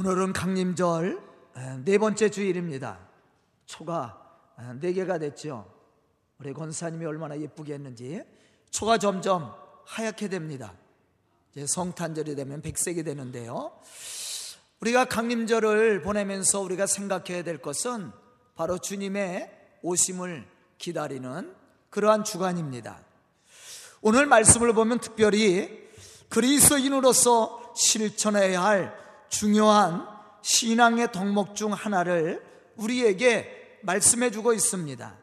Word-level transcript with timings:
오늘은 0.00 0.32
강림절 0.32 1.20
네 1.84 1.98
번째 1.98 2.30
주일입니다. 2.30 3.06
초가 3.66 4.18
네 4.80 4.94
개가 4.94 5.18
됐죠. 5.18 5.70
우리 6.38 6.54
권사님이 6.54 7.04
얼마나 7.04 7.38
예쁘게 7.38 7.74
했는지 7.74 8.22
초가 8.70 8.96
점점 8.96 9.52
하얗게 9.84 10.28
됩니다. 10.28 10.72
이제 11.52 11.66
성탄절이 11.68 12.34
되면 12.34 12.62
백색이 12.62 13.02
되는데요. 13.02 13.78
우리가 14.80 15.04
강림절을 15.04 16.00
보내면서 16.00 16.62
우리가 16.62 16.86
생각해야 16.86 17.44
될 17.44 17.58
것은 17.58 18.10
바로 18.54 18.78
주님의 18.78 19.50
오심을 19.82 20.46
기다리는 20.78 21.54
그러한 21.90 22.24
주간입니다. 22.24 23.04
오늘 24.00 24.24
말씀을 24.24 24.72
보면 24.72 25.00
특별히 25.00 25.90
그리스도인으로서 26.30 27.74
실천해야 27.76 28.64
할 28.64 29.09
중요한 29.30 30.06
신앙의 30.42 31.12
덕목 31.12 31.54
중 31.56 31.72
하나를 31.72 32.44
우리에게 32.76 33.78
말씀해 33.82 34.30
주고 34.30 34.52
있습니다. 34.52 35.14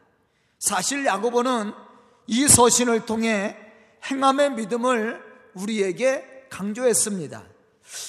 사실 0.58 1.06
야고보는 1.06 1.72
이 2.26 2.48
서신을 2.48 3.06
통해 3.06 3.56
행함의 4.10 4.52
믿음을 4.52 5.22
우리에게 5.54 6.46
강조했습니다. 6.50 7.44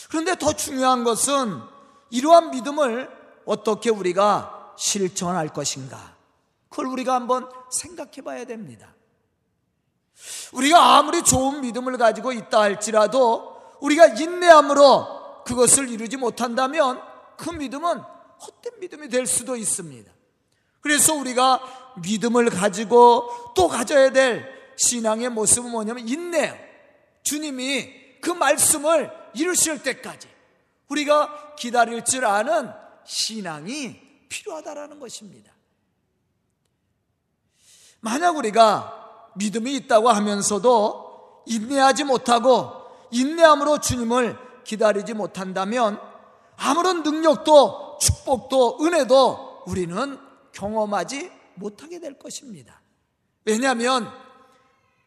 그런데 0.09 0.35
더 0.37 0.53
중요한 0.53 1.03
것은 1.03 1.61
이러한 2.09 2.51
믿음을 2.51 3.09
어떻게 3.45 3.89
우리가 3.89 4.73
실천할 4.77 5.49
것인가? 5.49 6.15
그걸 6.69 6.87
우리가 6.87 7.13
한번 7.13 7.49
생각해 7.71 8.21
봐야 8.23 8.45
됩니다. 8.45 8.93
우리가 10.53 10.97
아무리 10.97 11.23
좋은 11.23 11.61
믿음을 11.61 11.97
가지고 11.97 12.31
있다 12.31 12.61
할지라도 12.61 13.57
우리가 13.79 14.07
인내함으로 14.07 15.18
그것을 15.49 15.89
이루지 15.89 16.17
못한다면 16.17 17.01
그 17.35 17.49
믿음은 17.49 17.97
헛된 17.99 18.79
믿음이 18.81 19.09
될 19.09 19.25
수도 19.25 19.55
있습니다. 19.55 20.11
그래서 20.79 21.15
우리가 21.15 21.95
믿음을 22.03 22.51
가지고 22.51 23.53
또 23.55 23.67
가져야 23.67 24.11
될 24.11 24.47
신앙의 24.77 25.29
모습은 25.29 25.71
뭐냐면 25.71 26.07
인내요. 26.07 26.55
주님이 27.23 28.21
그 28.21 28.29
말씀을 28.29 29.11
이루실 29.33 29.81
때까지 29.81 30.27
우리가 30.87 31.55
기다릴 31.55 32.05
줄 32.05 32.25
아는 32.25 32.71
신앙이 33.05 33.99
필요하다라는 34.29 34.99
것입니다. 34.99 35.51
만약 38.01 38.37
우리가 38.37 39.31
믿음이 39.35 39.73
있다고 39.77 40.09
하면서도 40.09 41.43
인내하지 41.47 42.03
못하고 42.03 42.71
인내함으로 43.09 43.79
주님을 43.79 44.48
기다리지 44.69 45.15
못한다면 45.15 45.99
아무런 46.55 47.01
능력도 47.01 47.97
축복도 47.99 48.77
은혜도 48.81 49.63
우리는 49.65 50.19
경험하지 50.51 51.31
못하게 51.55 51.99
될 51.99 52.19
것입니다. 52.19 52.79
왜냐하면 53.45 54.11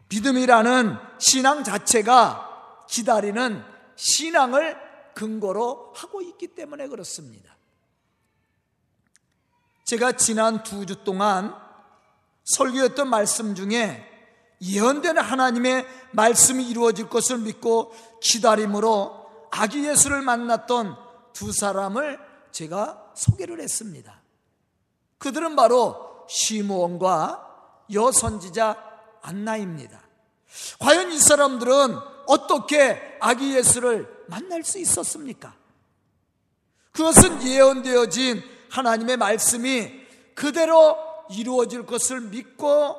믿음이라는 0.08 0.96
신앙 1.18 1.62
자체가 1.62 2.86
기다리는 2.88 3.62
신앙을 3.94 4.76
근거로 5.14 5.92
하고 5.94 6.20
있기 6.22 6.48
때문에 6.48 6.88
그렇습니다. 6.88 7.56
제가 9.84 10.12
지난 10.12 10.64
두 10.64 10.86
주 10.86 11.04
동안 11.04 11.54
설교했던 12.44 13.08
말씀 13.08 13.54
중에 13.54 14.08
예언되는 14.60 15.22
하나님의 15.22 15.86
말씀이 16.10 16.68
이루어질 16.68 17.08
것을 17.08 17.38
믿고 17.38 17.94
기다림으로 18.20 19.21
아기 19.54 19.86
예수를 19.86 20.22
만났던 20.22 20.96
두 21.34 21.52
사람을 21.52 22.18
제가 22.52 23.12
소개를 23.14 23.60
했습니다. 23.60 24.22
그들은 25.18 25.56
바로 25.56 26.24
시므온과 26.28 27.84
여선지자 27.92 28.76
안나입니다. 29.20 30.00
과연 30.78 31.12
이 31.12 31.18
사람들은 31.18 31.96
어떻게 32.26 33.00
아기 33.20 33.54
예수를 33.54 34.24
만날 34.26 34.64
수 34.64 34.78
있었습니까? 34.78 35.54
그것은 36.92 37.46
예언되어진 37.46 38.42
하나님의 38.70 39.18
말씀이 39.18 39.92
그대로 40.34 40.96
이루어질 41.30 41.84
것을 41.84 42.22
믿고 42.22 42.96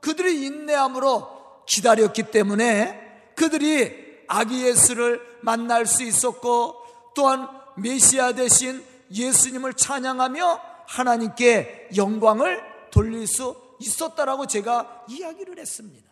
그들이 0.00 0.46
인내함으로 0.46 1.64
기다렸기 1.66 2.24
때문에 2.24 3.32
그들이 3.36 4.01
아기 4.34 4.64
예수를 4.66 5.20
만날 5.42 5.84
수 5.84 6.02
있었고 6.02 6.76
또한 7.14 7.48
메시아 7.76 8.32
대신 8.32 8.82
예수님을 9.12 9.74
찬양하며 9.74 10.60
하나님께 10.86 11.90
영광을 11.96 12.62
돌릴 12.90 13.26
수 13.26 13.54
있었다라고 13.78 14.46
제가 14.46 15.04
이야기를 15.08 15.58
했습니다. 15.58 16.10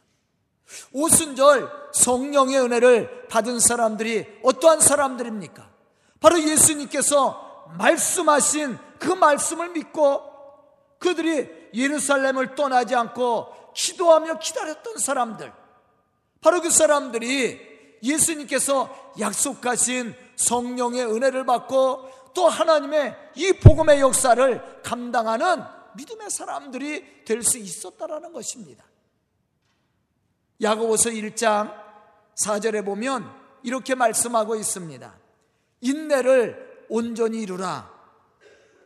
오순절 0.93 1.71
성령의 1.95 2.61
은혜를 2.61 3.29
받은 3.29 3.59
사람들이 3.59 4.27
어떠한 4.43 4.81
사람들입니까? 4.81 5.71
바로 6.21 6.39
예수님께서 6.39 7.73
말씀하신 7.79 8.79
그 8.99 9.09
말씀을 9.09 9.71
믿고 9.71 10.23
그들이 10.99 11.49
예루살렘을 11.73 12.55
떠나지 12.55 12.95
않고 12.95 13.73
기도하며 13.75 14.41
기다렸던 14.41 14.99
사람들. 14.99 15.51
바로 16.43 16.61
그 16.61 16.71
사람들이 16.71 17.70
예수님께서 18.03 19.13
약속하신 19.19 20.15
성령의 20.37 21.05
은혜를 21.07 21.45
받고 21.47 22.09
또 22.35 22.49
하나님의 22.49 23.15
이 23.37 23.53
복음의 23.55 24.01
역사를 24.01 24.83
감당하는 24.83 25.63
믿음의 25.97 26.31
사람들이 26.31 27.25
될 27.25 27.43
수 27.43 27.59
있었다라는 27.59 28.33
것입니다. 28.33 28.85
야고보서 30.61 31.11
1장 31.11 31.75
4절에 32.41 32.85
보면 32.85 33.29
이렇게 33.63 33.95
말씀하고 33.95 34.57
있습니다. 34.57 35.15
인내를 35.81 36.87
온전히 36.89 37.43
이루라. 37.43 37.91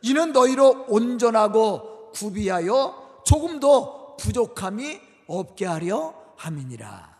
이는 0.01 0.31
너희로 0.31 0.85
온전하고 0.87 2.11
구비하여 2.11 3.21
조금도 3.25 4.17
부족함이 4.17 5.01
없게 5.27 5.65
하려 5.65 6.13
함이니라. 6.37 7.14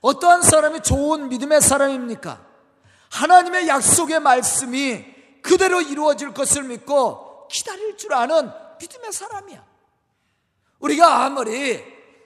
어떠한 0.00 0.42
사람이 0.42 0.82
좋은 0.82 1.28
믿음의 1.28 1.60
사람입니까? 1.60 2.40
하나님의 3.10 3.68
약속의 3.68 4.20
말씀이 4.20 5.04
그대로 5.42 5.80
이루어질 5.80 6.32
것을 6.32 6.64
믿고 6.64 7.48
기다릴 7.48 7.96
줄 7.96 8.14
아는 8.14 8.50
믿음의 8.80 9.12
사람이야. 9.12 9.64
우리가 10.80 11.24
아무리 11.24 11.82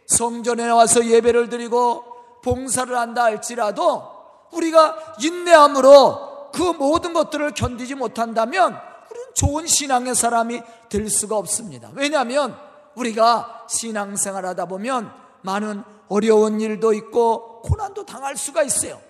성전에 0.06 0.68
와서 0.68 1.04
예배를 1.04 1.48
드리고 1.48 2.04
봉사를 2.42 2.96
한다 2.96 3.24
할지라도 3.24 4.14
우리가 4.52 5.16
인내함으로 5.20 6.50
그 6.52 6.62
모든 6.62 7.12
것들을 7.12 7.52
견디지 7.52 7.96
못한다면 7.96 8.78
우리는 9.10 9.34
좋은 9.34 9.66
신앙의 9.66 10.14
사람이 10.14 10.62
될 10.88 11.08
수가 11.08 11.36
없습니다. 11.36 11.90
왜냐하면 11.94 12.56
우리가 12.94 13.66
신앙생활 13.68 14.46
하다 14.46 14.66
보면 14.66 15.12
많은 15.42 15.82
어려운 16.08 16.60
일도 16.60 16.92
있고 16.94 17.62
고난도 17.62 18.04
당할 18.06 18.36
수가 18.36 18.62
있어요. 18.62 19.00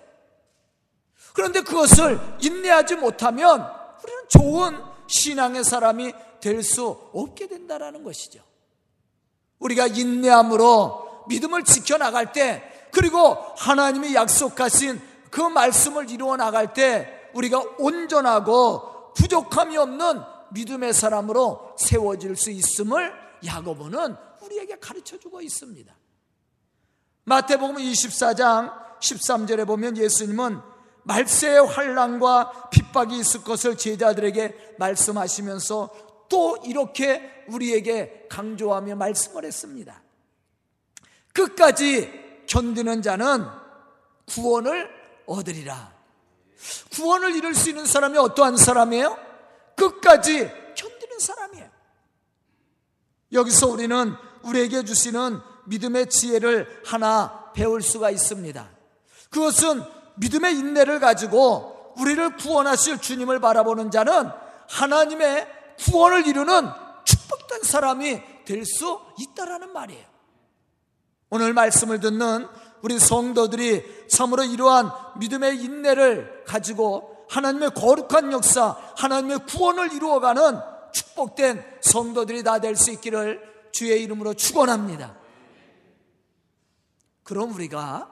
그런데 1.33 1.61
그것을 1.61 2.19
인내하지 2.41 2.95
못하면 2.95 3.65
우리는 4.03 4.23
좋은 4.29 4.77
신앙의 5.07 5.63
사람이 5.63 6.13
될 6.39 6.61
수 6.61 6.97
없게 7.13 7.47
된다라는 7.47 8.03
것이죠. 8.03 8.39
우리가 9.59 9.87
인내함으로 9.87 11.25
믿음을 11.27 11.63
지켜나갈 11.63 12.31
때, 12.33 12.63
그리고 12.91 13.35
하나님이 13.57 14.13
약속하신 14.13 15.01
그 15.31 15.41
말씀을 15.41 16.09
이루어 16.11 16.37
나갈 16.37 16.73
때, 16.73 17.29
우리가 17.33 17.63
온전하고 17.79 19.13
부족함이 19.13 19.75
없는 19.75 20.21
믿음의 20.51 20.93
사람으로 20.93 21.73
세워질 21.77 22.35
수 22.35 22.51
있음을 22.51 23.11
야고보는 23.43 24.15
우리에게 24.41 24.77
가르쳐 24.79 25.17
주고 25.17 25.41
있습니다. 25.41 25.93
마태복음 27.25 27.77
24장 27.77 28.99
13절에 28.99 29.65
보면 29.65 29.97
예수님은 29.97 30.59
말세의 31.03 31.65
환란과 31.65 32.69
핍박이 32.69 33.17
있을 33.19 33.43
것을 33.43 33.77
제자들에게 33.77 34.75
말씀하시면서 34.79 36.25
또 36.29 36.57
이렇게 36.65 37.45
우리에게 37.47 38.27
강조하며 38.29 38.95
말씀을 38.95 39.45
했습니다. 39.45 40.01
끝까지 41.33 42.45
견디는 42.47 43.01
자는 43.01 43.45
구원을 44.27 44.89
얻으리라. 45.25 45.93
구원을 46.93 47.35
이룰 47.35 47.53
수 47.53 47.69
있는 47.69 47.85
사람이 47.85 48.17
어떠한 48.17 48.57
사람이에요? 48.57 49.17
끝까지 49.75 50.49
견디는 50.75 51.19
사람이에요. 51.19 51.69
여기서 53.31 53.67
우리는 53.67 54.15
우리에게 54.43 54.85
주시는 54.85 55.39
믿음의 55.65 56.09
지혜를 56.09 56.81
하나 56.85 57.51
배울 57.53 57.81
수가 57.81 58.09
있습니다. 58.09 58.69
그것은 59.29 59.83
믿음의 60.15 60.57
인내를 60.57 60.99
가지고 60.99 61.93
우리를 61.97 62.37
구원하실 62.37 62.99
주님을 62.99 63.39
바라보는 63.39 63.91
자는 63.91 64.29
하나님의 64.69 65.47
구원을 65.79 66.27
이루는 66.27 66.69
축복된 67.03 67.63
사람이 67.63 68.21
될 68.45 68.65
수 68.65 68.99
있다라는 69.19 69.73
말이에요. 69.73 70.05
오늘 71.29 71.53
말씀을 71.53 71.99
듣는 71.99 72.47
우리 72.81 72.99
성도들이 72.99 74.07
참으로 74.09 74.43
이러한 74.43 74.91
믿음의 75.19 75.57
인내를 75.63 76.43
가지고 76.45 77.25
하나님의 77.29 77.71
거룩한 77.71 78.31
역사, 78.31 78.77
하나님의 78.97 79.39
구원을 79.47 79.93
이루어가는 79.93 80.59
축복된 80.93 81.63
성도들이 81.81 82.43
다 82.43 82.59
될 82.59 82.75
수 82.75 82.91
있기를 82.91 83.41
주의 83.71 84.01
이름으로 84.03 84.35
축원합니다. 84.35 85.15
그럼 87.25 87.53
우리가 87.53 88.07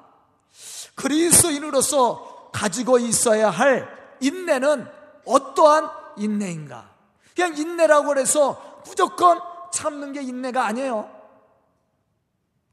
그리스도인으로서 0.95 2.49
가지고 2.51 2.99
있어야 2.99 3.49
할 3.49 3.87
인내는 4.19 4.87
어떠한 5.25 5.89
인내인가? 6.17 6.93
그냥 7.35 7.55
인내라고 7.55 8.17
해서 8.17 8.81
무조건 8.85 9.39
참는 9.71 10.13
게 10.13 10.21
인내가 10.21 10.65
아니에요. 10.65 11.09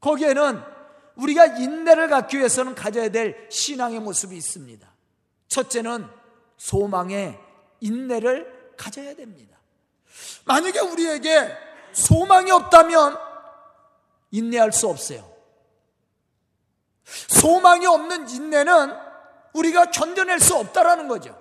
거기에는 0.01 0.61
우리가 1.15 1.45
인내를 1.45 2.09
갖기 2.09 2.39
위해서는 2.39 2.73
가져야 2.73 3.09
될 3.09 3.47
신앙의 3.49 3.99
모습이 3.99 4.35
있습니다. 4.35 4.91
첫째는 5.47 6.07
소망의 6.57 7.39
인내를 7.81 8.73
가져야 8.77 9.15
됩니다. 9.15 9.57
만약에 10.45 10.79
우리에게 10.79 11.55
소망이 11.93 12.49
없다면 12.51 13.17
인내할 14.31 14.71
수 14.71 14.87
없어요. 14.87 15.30
소망이 17.27 17.85
없는 17.85 18.29
인내는 18.29 18.93
우리가 19.53 19.91
견뎌낼 19.91 20.39
수 20.39 20.55
없다라는 20.55 21.07
거죠. 21.07 21.37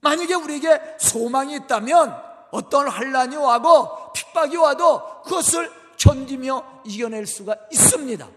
만약에 0.00 0.34
우리에게 0.34 0.96
소망이 0.98 1.54
있다면 1.56 2.14
어떤 2.50 2.88
환란이 2.88 3.36
와고 3.36 4.12
핍박이 4.12 4.56
와도 4.56 5.22
그것을 5.22 5.70
견디며 5.96 6.82
이겨낼 6.84 7.26
수가 7.26 7.56
있습니다. 7.70 8.28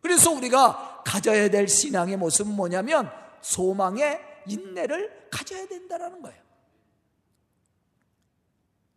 그래서 0.00 0.30
우리가 0.30 1.02
가져야 1.04 1.48
될 1.50 1.68
신앙의 1.68 2.16
모습은 2.16 2.54
뭐냐면 2.54 3.10
소망의 3.42 4.20
인내를 4.46 5.28
가져야 5.30 5.66
된다는 5.66 6.22
거예요. 6.22 6.40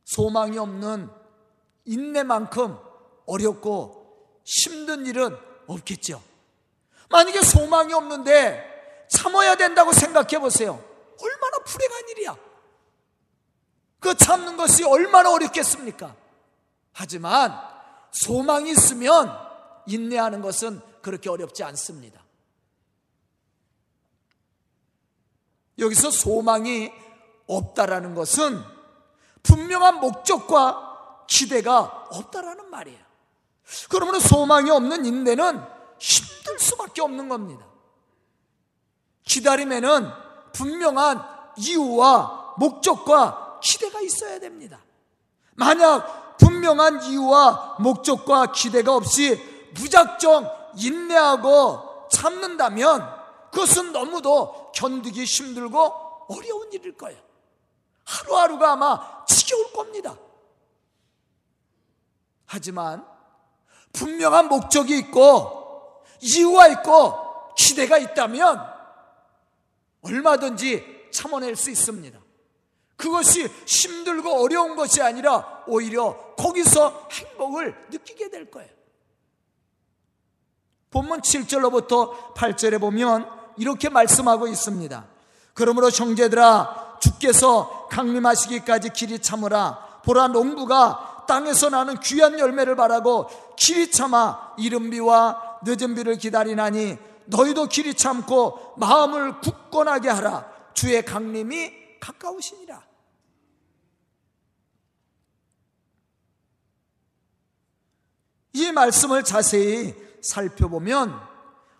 소망이 0.05 0.57
없는 0.57 1.09
인내만큼 1.85 2.77
어렵고 3.25 4.41
힘든 4.43 5.05
일은 5.05 5.35
없겠죠. 5.67 6.21
만약에 7.09 7.41
소망이 7.41 7.93
없는데 7.93 9.05
참아야 9.09 9.55
된다고 9.55 9.93
생각해 9.93 10.39
보세요. 10.39 10.83
얼마나 11.21 11.59
불행한 11.63 12.09
일이야. 12.09 12.35
그 13.99 14.15
참는 14.15 14.57
것이 14.57 14.83
얼마나 14.83 15.31
어렵겠습니까? 15.31 16.15
하지만 16.93 17.59
소망이 18.11 18.71
있으면 18.71 19.31
인내하는 19.87 20.41
것은 20.41 20.81
그렇게 21.01 21.29
어렵지 21.29 21.63
않습니다. 21.63 22.23
여기서 25.77 26.09
소망이 26.09 26.91
없다라는 27.47 28.15
것은 28.15 28.63
분명한 29.43 29.99
목적과 29.99 31.25
기대가 31.27 32.07
없다라는 32.11 32.69
말이에요. 32.69 33.04
그러면 33.89 34.19
소망이 34.19 34.69
없는 34.69 35.05
인내는 35.05 35.61
힘들 35.99 36.59
수밖에 36.59 37.01
없는 37.01 37.29
겁니다. 37.29 37.65
기다림에는 39.23 40.11
분명한 40.53 41.23
이유와 41.57 42.55
목적과 42.57 43.59
기대가 43.61 43.99
있어야 44.01 44.39
됩니다. 44.39 44.79
만약 45.55 46.37
분명한 46.37 47.03
이유와 47.03 47.77
목적과 47.79 48.51
기대가 48.51 48.95
없이 48.95 49.41
무작정 49.73 50.49
인내하고 50.77 52.07
참는다면 52.11 53.15
그것은 53.51 53.91
너무도 53.91 54.71
견디기 54.73 55.23
힘들고 55.23 56.25
어려운 56.27 56.71
일일 56.73 56.95
거예요. 56.97 57.19
하루하루가 58.03 58.73
아마 58.73 59.25
지겨울 59.25 59.71
겁니다. 59.71 60.15
하지만 62.45 63.14
분명한 63.95 64.47
목적이 64.49 64.97
있고 64.99 66.03
이유가 66.21 66.67
있고 66.67 67.53
기대가 67.55 67.97
있다면 67.97 68.61
얼마든지 70.01 71.09
참아낼 71.11 71.55
수 71.55 71.71
있습니다. 71.71 72.19
그것이 72.97 73.47
힘들고 73.65 74.43
어려운 74.43 74.75
것이 74.75 75.01
아니라 75.01 75.63
오히려 75.67 76.35
거기서 76.37 77.07
행복을 77.11 77.75
느끼게 77.89 78.29
될 78.29 78.49
거예요. 78.51 78.69
본문 80.91 81.21
7절로부터 81.21 82.33
8절에 82.35 82.79
보면 82.79 83.29
이렇게 83.57 83.89
말씀하고 83.89 84.47
있습니다. 84.47 85.05
그러므로 85.53 85.89
형제들아 85.89 86.97
주께서 87.01 87.87
강림하시기까지 87.89 88.89
길이 88.89 89.19
참으라 89.19 90.01
보라 90.03 90.27
농부가 90.29 91.14
땅에서 91.25 91.69
나는 91.69 91.99
귀한 91.99 92.39
열매를 92.39 92.75
바라고 92.75 93.27
길이 93.55 93.91
참아 93.91 94.55
이른 94.57 94.89
비와 94.89 95.59
늦은 95.63 95.95
비를 95.95 96.17
기다리나니 96.17 96.97
너희도 97.25 97.67
길이 97.67 97.93
참고 97.93 98.73
마음을 98.77 99.39
굳건하게 99.39 100.09
하라 100.09 100.49
주의 100.73 101.03
강림이 101.03 101.99
가까우시니라 101.99 102.83
이 108.53 108.71
말씀을 108.71 109.23
자세히 109.23 109.93
살펴보면 110.21 111.19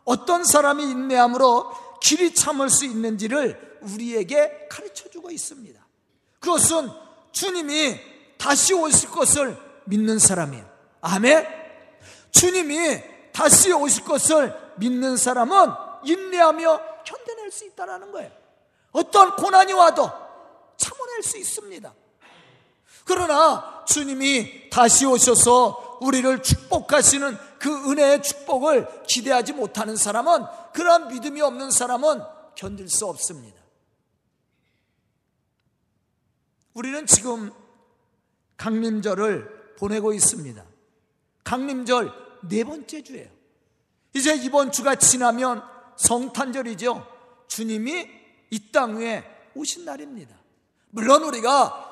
어떤 0.04 0.44
사람이 0.44 0.84
인내함으로 0.84 1.72
길이 2.02 2.34
참을 2.34 2.70
수 2.70 2.86
있는지를 2.86 3.80
우리에게 3.82 4.68
가르쳐 4.70 5.10
주고 5.10 5.32
있습니다. 5.32 5.86
그것은 6.40 6.90
주님이 7.32 8.00
다시 8.46 8.76
오실 8.76 9.10
것을 9.10 9.58
믿는 9.86 10.20
사람이에요. 10.20 10.70
아멘. 11.02 11.48
주님이 12.30 13.02
다시 13.34 13.72
오실 13.72 14.04
것을 14.04 14.56
믿는 14.78 15.18
사람은 15.18 15.72
인내하며 16.04 16.82
견뎌낼 17.04 17.52
수 17.52 17.66
있다라는 17.66 18.12
거예요. 18.12 18.32
어떤 18.92 19.36
고난이 19.36 19.74
와도 19.74 20.12
참아낼 20.78 21.24
수 21.24 21.40
있습니다. 21.40 21.92
그러나 23.04 23.84
주님이 23.88 24.70
다시 24.70 25.08
오셔서 25.08 25.98
우리를 26.02 26.44
축복하시는 26.44 27.38
그 27.58 27.92
은혜의 27.92 28.22
축복을 28.22 29.06
기대하지 29.08 29.54
못하는 29.54 29.96
사람은 29.96 30.46
그런 30.72 31.08
믿음이 31.08 31.42
없는 31.42 31.72
사람은 31.72 32.22
견딜 32.54 32.90
수 32.90 33.08
없습니다. 33.08 33.60
우리는 36.76 37.08
지금 37.08 37.52
강림절을 38.58 39.76
보내고 39.78 40.14
있습니다. 40.14 40.64
강림절 41.44 42.12
네 42.50 42.64
번째 42.64 43.04
주예요. 43.04 43.30
이제 44.14 44.36
이번 44.36 44.72
주가 44.72 44.96
지나면 44.96 45.64
성탄절이죠. 45.98 47.06
주님이 47.48 48.08
이 48.52 48.72
땅 48.72 48.98
위에 48.98 49.24
오신 49.56 49.86
날입니다. 49.86 50.36
물론 50.90 51.24
우리가 51.24 51.84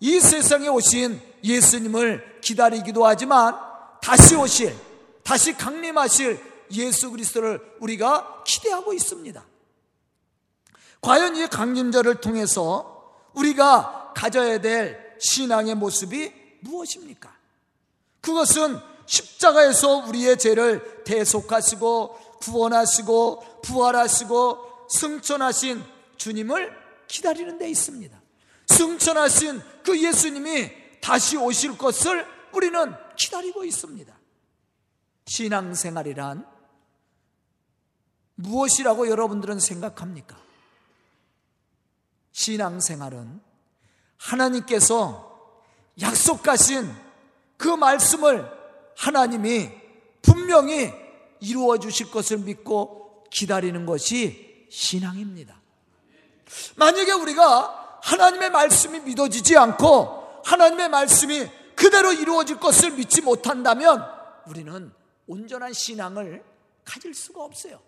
이 0.00 0.18
세상에 0.18 0.68
오신 0.68 1.20
예수님을 1.44 2.40
기다리기도 2.40 3.06
하지만 3.06 3.54
다시 4.00 4.34
오실, 4.34 4.74
다시 5.22 5.54
강림하실 5.56 6.40
예수 6.72 7.10
그리스도를 7.10 7.60
우리가 7.80 8.44
기대하고 8.46 8.92
있습니다. 8.94 9.44
과연 11.02 11.36
이 11.36 11.46
강림절을 11.48 12.16
통해서 12.16 13.28
우리가 13.34 14.12
가져야 14.14 14.60
될 14.60 15.09
신앙의 15.20 15.74
모습이 15.76 16.32
무엇입니까? 16.60 17.34
그것은 18.20 18.78
십자가에서 19.06 20.06
우리의 20.06 20.38
죄를 20.38 21.04
대속하시고 21.04 22.38
구원하시고 22.40 23.60
부활하시고 23.62 24.88
승천하신 24.90 25.82
주님을 26.16 26.76
기다리는 27.06 27.58
데 27.58 27.68
있습니다. 27.68 28.20
승천하신 28.66 29.60
그 29.82 30.02
예수님이 30.02 30.70
다시 31.00 31.36
오실 31.36 31.76
것을 31.76 32.26
우리는 32.52 32.94
기다리고 33.16 33.64
있습니다. 33.64 34.18
신앙생활이란 35.26 36.46
무엇이라고 38.36 39.08
여러분들은 39.08 39.58
생각합니까? 39.58 40.36
신앙생활은 42.32 43.49
하나님께서 44.20 45.28
약속하신 46.00 46.90
그 47.56 47.68
말씀을 47.68 48.50
하나님이 48.96 49.70
분명히 50.22 50.92
이루어 51.40 51.78
주실 51.78 52.10
것을 52.10 52.38
믿고 52.38 53.24
기다리는 53.30 53.86
것이 53.86 54.66
신앙입니다. 54.70 55.60
만약에 56.76 57.12
우리가 57.12 57.98
하나님의 58.02 58.50
말씀이 58.50 59.00
믿어지지 59.00 59.56
않고 59.56 60.42
하나님의 60.44 60.88
말씀이 60.88 61.48
그대로 61.74 62.12
이루어질 62.12 62.58
것을 62.58 62.90
믿지 62.92 63.22
못한다면 63.22 64.04
우리는 64.46 64.92
온전한 65.26 65.72
신앙을 65.72 66.44
가질 66.84 67.14
수가 67.14 67.42
없어요. 67.42 67.80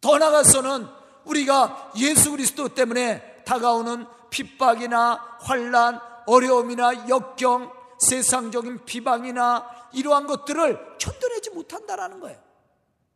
더 0.00 0.18
나아가서는 0.18 0.86
우리가 1.24 1.92
예수 1.96 2.30
그리스도 2.30 2.68
때문에 2.68 3.29
다가오는 3.50 4.06
핍박이나 4.30 5.38
환란, 5.40 6.00
어려움이나 6.26 7.08
역경, 7.08 7.72
세상적인 7.98 8.84
비방이나 8.84 9.88
이러한 9.92 10.28
것들을 10.28 10.98
견뎌내지 10.98 11.50
못한다라는 11.50 12.20
거예요. 12.20 12.40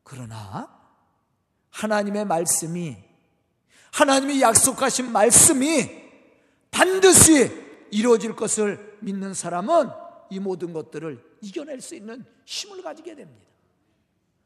그러나 0.03 0.77
하나님의 1.71 2.25
말씀이 2.25 2.97
하나님이 3.93 4.43
약속하신 4.43 5.13
말씀이 5.13 6.03
반드시 6.73 7.87
이루어질 7.93 8.35
것을 8.35 8.99
믿는 9.03 9.35
사람은 9.35 9.89
이 10.31 10.41
모든 10.41 10.73
것들을 10.73 11.39
이겨낼 11.43 11.81
수 11.81 11.95
있는 11.95 12.27
힘을 12.45 12.83
가지게 12.83 13.15
됩니다. 13.15 13.49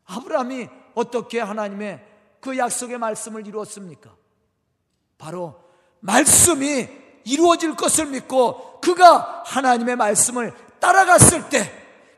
아브라함이 0.05 0.69
어떻게 0.95 1.41
하나님의 1.41 2.07
그 2.43 2.59
약속의 2.59 2.99
말씀을 2.99 3.47
이루었습니까? 3.47 4.15
바로 5.17 5.68
말씀이 6.01 6.89
이루어질 7.25 7.77
것을 7.77 8.07
믿고 8.07 8.81
그가 8.81 9.43
하나님의 9.47 9.97
말씀을 9.97 10.55
따라갔을 10.81 11.49
때 11.49 11.71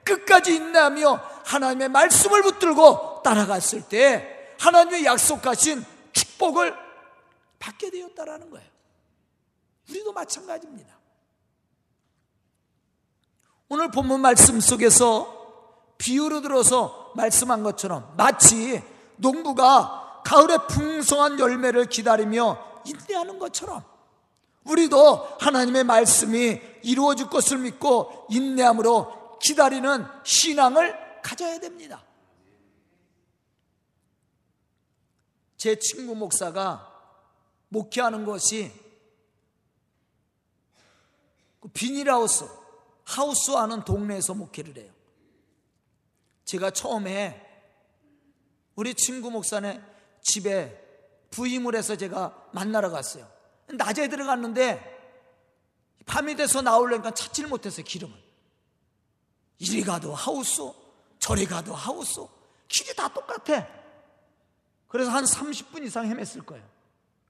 끝까지 0.05 0.57
인내하며 0.57 1.21
하나님의 1.45 1.89
말씀을 1.89 2.43
붙들고 2.43 3.23
따라갔을 3.23 3.83
때 3.83 4.55
하나님의 4.59 5.05
약속하신 5.05 5.85
축복을 6.13 6.75
받게 7.59 7.91
되었다라는 7.91 8.51
거예요. 8.51 8.69
우리도 9.89 10.13
마찬가지입니다. 10.13 10.99
오늘 13.69 13.91
본문 13.91 14.21
말씀 14.21 14.61
속에서 14.61 15.39
비유로 15.99 16.41
들어서 16.41 17.13
말씀한 17.15 17.63
것처럼 17.63 18.15
마치 18.17 18.83
농부가 19.17 20.23
가을에 20.25 20.59
풍성한 20.69 21.39
열매를 21.39 21.87
기다리며 21.87 22.70
인내하는 22.85 23.39
것처럼 23.39 23.85
우리도 24.65 25.37
하나님의 25.41 25.85
말씀이 25.85 26.61
이루어질 26.83 27.29
것을 27.29 27.59
믿고 27.59 28.27
인내함으로 28.31 29.39
기다리는 29.39 30.05
신앙을 30.25 31.23
가져야 31.23 31.59
됩니다. 31.59 32.05
제 35.57 35.79
친구 35.79 36.15
목사가 36.15 36.87
목회하는 37.69 38.25
것이 38.25 38.73
그 41.61 41.69
비닐하우스, 41.69 42.47
하우스 43.05 43.51
하는 43.51 43.85
동네에서 43.85 44.35
목회를 44.35 44.77
해요. 44.79 44.93
제가 46.45 46.71
처음에 46.71 47.47
우리 48.75 48.95
친구 48.95 49.31
목사네 49.31 49.81
집에 50.23 50.90
부임을 51.31 51.75
해서 51.75 51.97
제가 51.97 52.49
만나러 52.53 52.91
갔어요. 52.91 53.31
낮에 53.69 54.09
들어갔는데 54.09 54.99
밤이 56.07 56.35
돼서 56.37 56.61
나오려니까 56.61 57.13
찾질 57.13 57.47
못해서 57.47 57.83
기름을. 57.83 58.15
이리 59.59 59.83
가도 59.83 60.15
하우스, 60.15 60.63
저리 61.19 61.47
가도 61.47 61.75
하우스. 61.75 62.21
길이 62.69 62.95
다 62.95 63.09
똑같아. 63.09 63.67
그래서 64.89 65.11
한 65.11 65.25
30분 65.25 65.85
이상 65.85 66.09
헤맸을 66.09 66.45
거예요. 66.47 66.67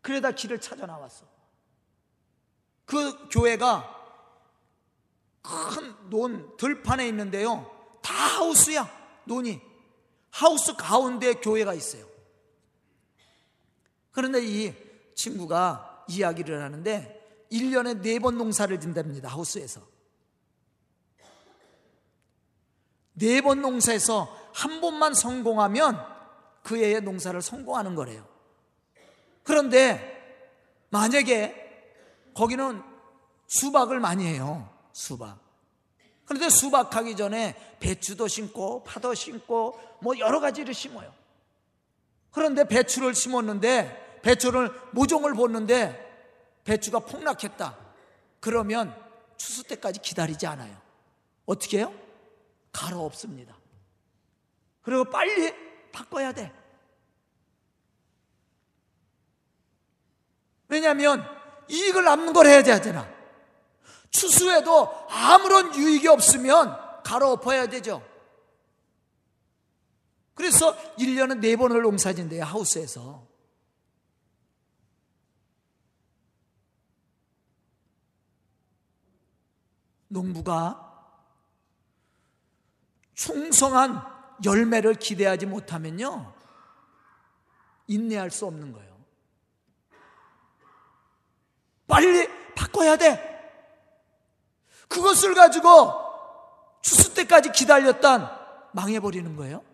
그러다 0.00 0.30
길을 0.30 0.60
찾아 0.60 0.86
나왔어. 0.86 1.26
그 2.86 3.28
교회가 3.28 3.96
큰 5.42 6.00
논 6.10 6.56
들판에 6.56 7.06
있는데요. 7.08 7.70
다 8.02 8.12
하우스야, 8.12 8.88
논이. 9.24 9.60
하우스 10.30 10.74
가운데 10.74 11.34
교회가 11.34 11.74
있어요. 11.74 12.06
그런데 14.12 14.42
이 14.42 14.74
친구가 15.14 16.04
이야기를 16.08 16.62
하는데 16.62 17.46
1년에 17.52 18.02
4번 18.02 18.36
농사를 18.36 18.78
진답니다. 18.80 19.28
하우스에서. 19.28 19.82
4번 23.18 23.60
농사에서 23.60 24.34
한 24.52 24.80
번만 24.80 25.14
성공하면 25.14 26.04
그 26.62 26.76
해의 26.76 27.00
농사를 27.02 27.40
성공하는 27.40 27.94
거래요. 27.94 28.26
그런데 29.42 30.18
만약에 30.90 31.54
거기는 32.34 32.82
수박을 33.46 34.00
많이 34.00 34.24
해요. 34.24 34.68
수박. 34.92 35.38
그런데 36.24 36.48
수박하기 36.48 37.16
전에 37.16 37.76
배추도 37.80 38.28
심고 38.28 38.84
파도 38.84 39.14
심고 39.14 39.80
뭐 40.00 40.18
여러 40.18 40.38
가지를 40.40 40.72
심어요. 40.74 41.12
그런데 42.30 42.64
배추를 42.64 43.14
심었는데 43.14 44.20
배추를 44.22 44.70
모종을 44.92 45.34
보는데 45.34 46.08
배추가 46.64 47.00
폭락했다. 47.00 47.76
그러면 48.40 48.94
추수 49.36 49.64
때까지 49.64 50.00
기다리지 50.00 50.46
않아요. 50.46 50.76
어떻게 51.46 51.78
해요? 51.78 51.92
가로 52.72 53.04
없습니다. 53.04 53.56
그리고 54.82 55.04
빨리 55.04 55.52
바꿔야 55.92 56.32
돼. 56.32 56.52
왜냐하면 60.68 61.26
이익을 61.68 62.04
남는 62.04 62.32
걸 62.32 62.46
해야 62.46 62.62
되잖아. 62.62 63.08
추수해도 64.10 64.88
아무런 65.08 65.74
유익이 65.74 66.06
없으면 66.08 67.02
갈아엎어야 67.02 67.68
되죠. 67.68 68.02
그래서 70.40 70.74
1년은 70.96 71.42
4번을 71.42 71.82
농사진대요, 71.82 72.44
하우스에서. 72.44 73.26
농부가 80.08 81.12
충성한 83.12 84.02
열매를 84.42 84.94
기대하지 84.94 85.44
못하면요, 85.44 86.32
인내할 87.86 88.30
수 88.30 88.46
없는 88.46 88.72
거예요. 88.72 88.98
빨리 91.86 92.26
바꿔야 92.54 92.96
돼. 92.96 93.20
그것을 94.88 95.34
가지고 95.34 95.92
추수 96.80 97.12
때까지 97.12 97.52
기다렸단 97.52 98.26
망해버리는 98.72 99.36
거예요. 99.36 99.69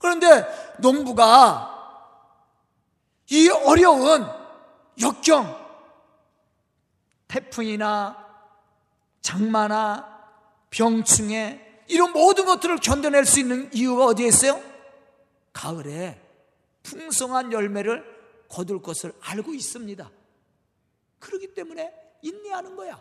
그런데 0.00 0.74
농부가 0.78 1.68
이 3.28 3.48
어려운 3.48 4.26
역경, 5.00 5.56
태풍이나 7.28 8.16
장마나 9.20 10.20
병충해 10.70 11.84
이런 11.86 12.12
모든 12.12 12.46
것들을 12.46 12.78
견뎌낼 12.78 13.24
수 13.26 13.38
있는 13.40 13.70
이유가 13.72 14.06
어디에 14.06 14.26
있어요? 14.26 14.60
가을에 15.52 16.20
풍성한 16.82 17.52
열매를 17.52 18.02
거둘 18.48 18.80
것을 18.82 19.12
알고 19.20 19.52
있습니다. 19.52 20.10
그렇기 21.18 21.54
때문에 21.54 21.92
인내하는 22.22 22.74
거야. 22.74 23.00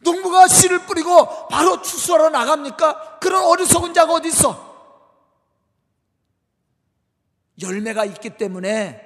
농부가 0.00 0.46
씨를 0.46 0.86
뿌리고 0.86 1.48
바로 1.48 1.82
추수하러 1.82 2.28
나갑니까? 2.30 3.18
그런 3.18 3.44
어리석은 3.44 3.92
자가 3.94 4.12
어디 4.12 4.28
있어? 4.28 4.67
열매가 7.60 8.04
있기 8.06 8.30
때문에 8.36 9.04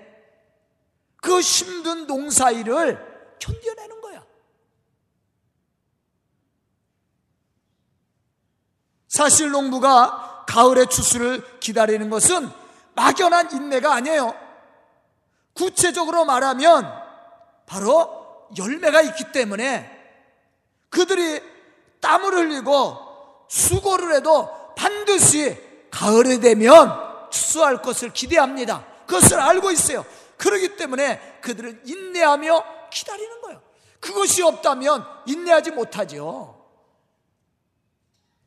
그 1.16 1.40
힘든 1.40 2.06
농사일을 2.06 3.36
견뎌내는 3.38 4.00
거야. 4.00 4.24
사실 9.08 9.50
농부가 9.50 10.44
가을의 10.48 10.88
추수를 10.88 11.60
기다리는 11.60 12.10
것은 12.10 12.50
막연한 12.94 13.52
인내가 13.52 13.94
아니에요. 13.94 14.34
구체적으로 15.54 16.24
말하면 16.24 16.92
바로 17.66 18.48
열매가 18.58 19.02
있기 19.02 19.32
때문에 19.32 19.90
그들이 20.90 21.40
땀을 22.00 22.34
흘리고 22.34 23.46
수고를 23.48 24.16
해도 24.16 24.74
반드시 24.74 25.56
가을이 25.90 26.40
되면 26.40 26.88
추 26.98 27.11
수할 27.32 27.82
것을 27.82 28.12
기대합니다. 28.12 28.86
그것을 29.06 29.40
알고 29.40 29.70
있어요. 29.70 30.04
그러기 30.36 30.76
때문에 30.76 31.40
그들은 31.40 31.82
인내하며 31.86 32.90
기다리는 32.90 33.40
거예요. 33.42 33.62
그것이 34.00 34.42
없다면 34.42 35.06
인내하지 35.26 35.70
못하죠. 35.70 36.58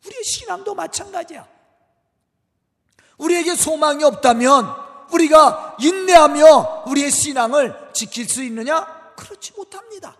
우리의 0.06 0.24
신앙도 0.24 0.76
마찬가지야. 0.76 1.48
우리에게 3.18 3.56
소망이 3.56 4.04
없다면 4.04 4.66
우리가 5.12 5.78
인내하며 5.80 6.84
우리의 6.88 7.12
신앙을 7.12 7.92
지킬 7.94 8.28
수 8.28 8.44
있느냐? 8.44 9.14
그렇지 9.16 9.54
못합니다. 9.54 10.18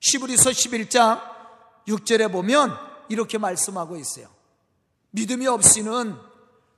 시브리서 0.00 0.50
11장 0.50 1.22
6절에 1.86 2.32
보면 2.32 2.76
이렇게 3.08 3.38
말씀하고 3.38 3.96
있어요. 3.96 4.39
믿음이 5.10 5.46
없이는 5.46 6.16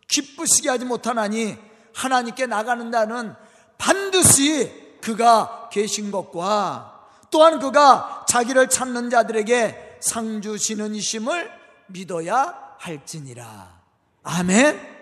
기쁘시게 0.09 0.69
하지 0.69 0.85
못하나니 0.85 1.57
하나님께 1.95 2.47
나가는다는 2.47 3.35
반드시 3.79 4.99
그가 5.01 5.69
계신 5.73 6.11
것과 6.11 7.09
또한 7.31 7.59
그가 7.59 8.25
자기를 8.29 8.69
찾는 8.69 9.11
자들에게 9.11 9.99
상 10.01 10.43
주시는 10.43 10.95
이심을 10.95 11.51
믿어야 11.87 12.75
할지니라. 12.79 13.81
아멘. 14.23 14.93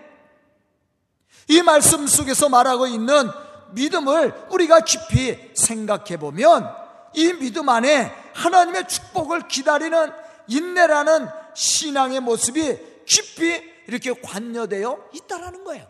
이 1.47 1.61
말씀 1.61 2.07
속에서 2.07 2.49
말하고 2.49 2.87
있는 2.87 3.29
믿음을 3.71 4.47
우리가 4.49 4.81
깊이 4.81 5.51
생각해 5.55 6.17
보면 6.17 6.73
이 7.13 7.33
믿음 7.33 7.67
안에 7.69 8.11
하나님의 8.33 8.87
축복을 8.87 9.47
기다리는 9.47 10.11
인내라는 10.47 11.27
신앙의 11.53 12.21
모습이 12.21 12.90
깊이 13.11 13.61
이렇게 13.87 14.13
관여되어 14.13 15.09
있다라는 15.13 15.65
거예요. 15.65 15.85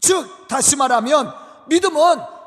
즉, 0.00 0.46
다시 0.46 0.76
말하면 0.76 1.34
믿음은 1.66 2.00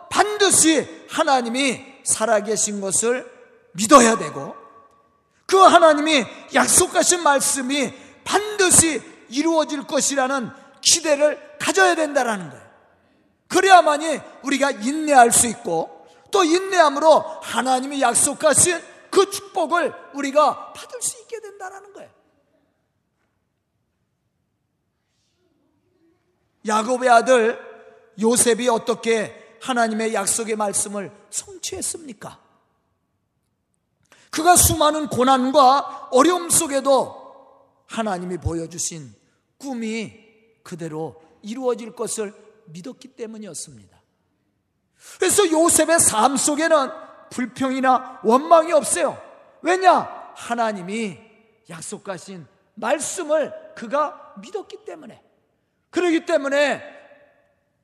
반드시 0.09 0.87
하나님이 1.09 1.83
살아계신 2.05 2.79
것을 2.79 3.29
믿어야 3.73 4.17
되고 4.17 4.55
그 5.45 5.57
하나님이 5.57 6.25
약속하신 6.53 7.21
말씀이 7.21 7.93
반드시 8.23 9.01
이루어질 9.29 9.85
것이라는 9.85 10.49
기대를 10.79 11.57
가져야 11.59 11.95
된다라는 11.95 12.49
거예요. 12.49 12.65
그래야만이 13.49 14.21
우리가 14.43 14.71
인내할 14.71 15.33
수 15.33 15.47
있고 15.47 16.07
또 16.31 16.45
인내함으로 16.45 17.19
하나님이 17.41 18.01
약속하신 18.01 18.81
그 19.09 19.29
축복을 19.29 19.93
우리가 20.13 20.71
받을 20.73 21.01
수 21.01 21.19
있게 21.21 21.41
된다라는 21.41 21.91
거예요. 21.91 22.14
야곱의 26.65 27.09
아들 27.09 27.59
요셉이 28.19 28.67
어떻게 28.69 29.57
하나님의 29.61 30.13
약속의 30.13 30.55
말씀을 30.55 31.11
성취했습니까? 31.29 32.39
그가 34.29 34.55
수많은 34.55 35.07
고난과 35.07 36.09
어려움 36.11 36.49
속에도 36.49 37.23
하나님이 37.87 38.37
보여주신 38.37 39.13
꿈이 39.57 40.13
그대로 40.63 41.21
이루어질 41.41 41.95
것을 41.95 42.33
믿었기 42.65 43.09
때문이었습니다. 43.09 44.01
그래서 45.19 45.49
요셉의 45.49 45.99
삶 45.99 46.35
속에는 46.35 46.89
불평이나 47.29 48.21
원망이 48.23 48.73
없어요. 48.73 49.21
왜냐? 49.61 50.33
하나님이 50.35 51.17
약속하신 51.69 52.45
말씀을 52.75 53.53
그가 53.75 54.33
믿었기 54.41 54.83
때문에. 54.85 55.21
그러기 55.95 56.25
때문에 56.25 56.83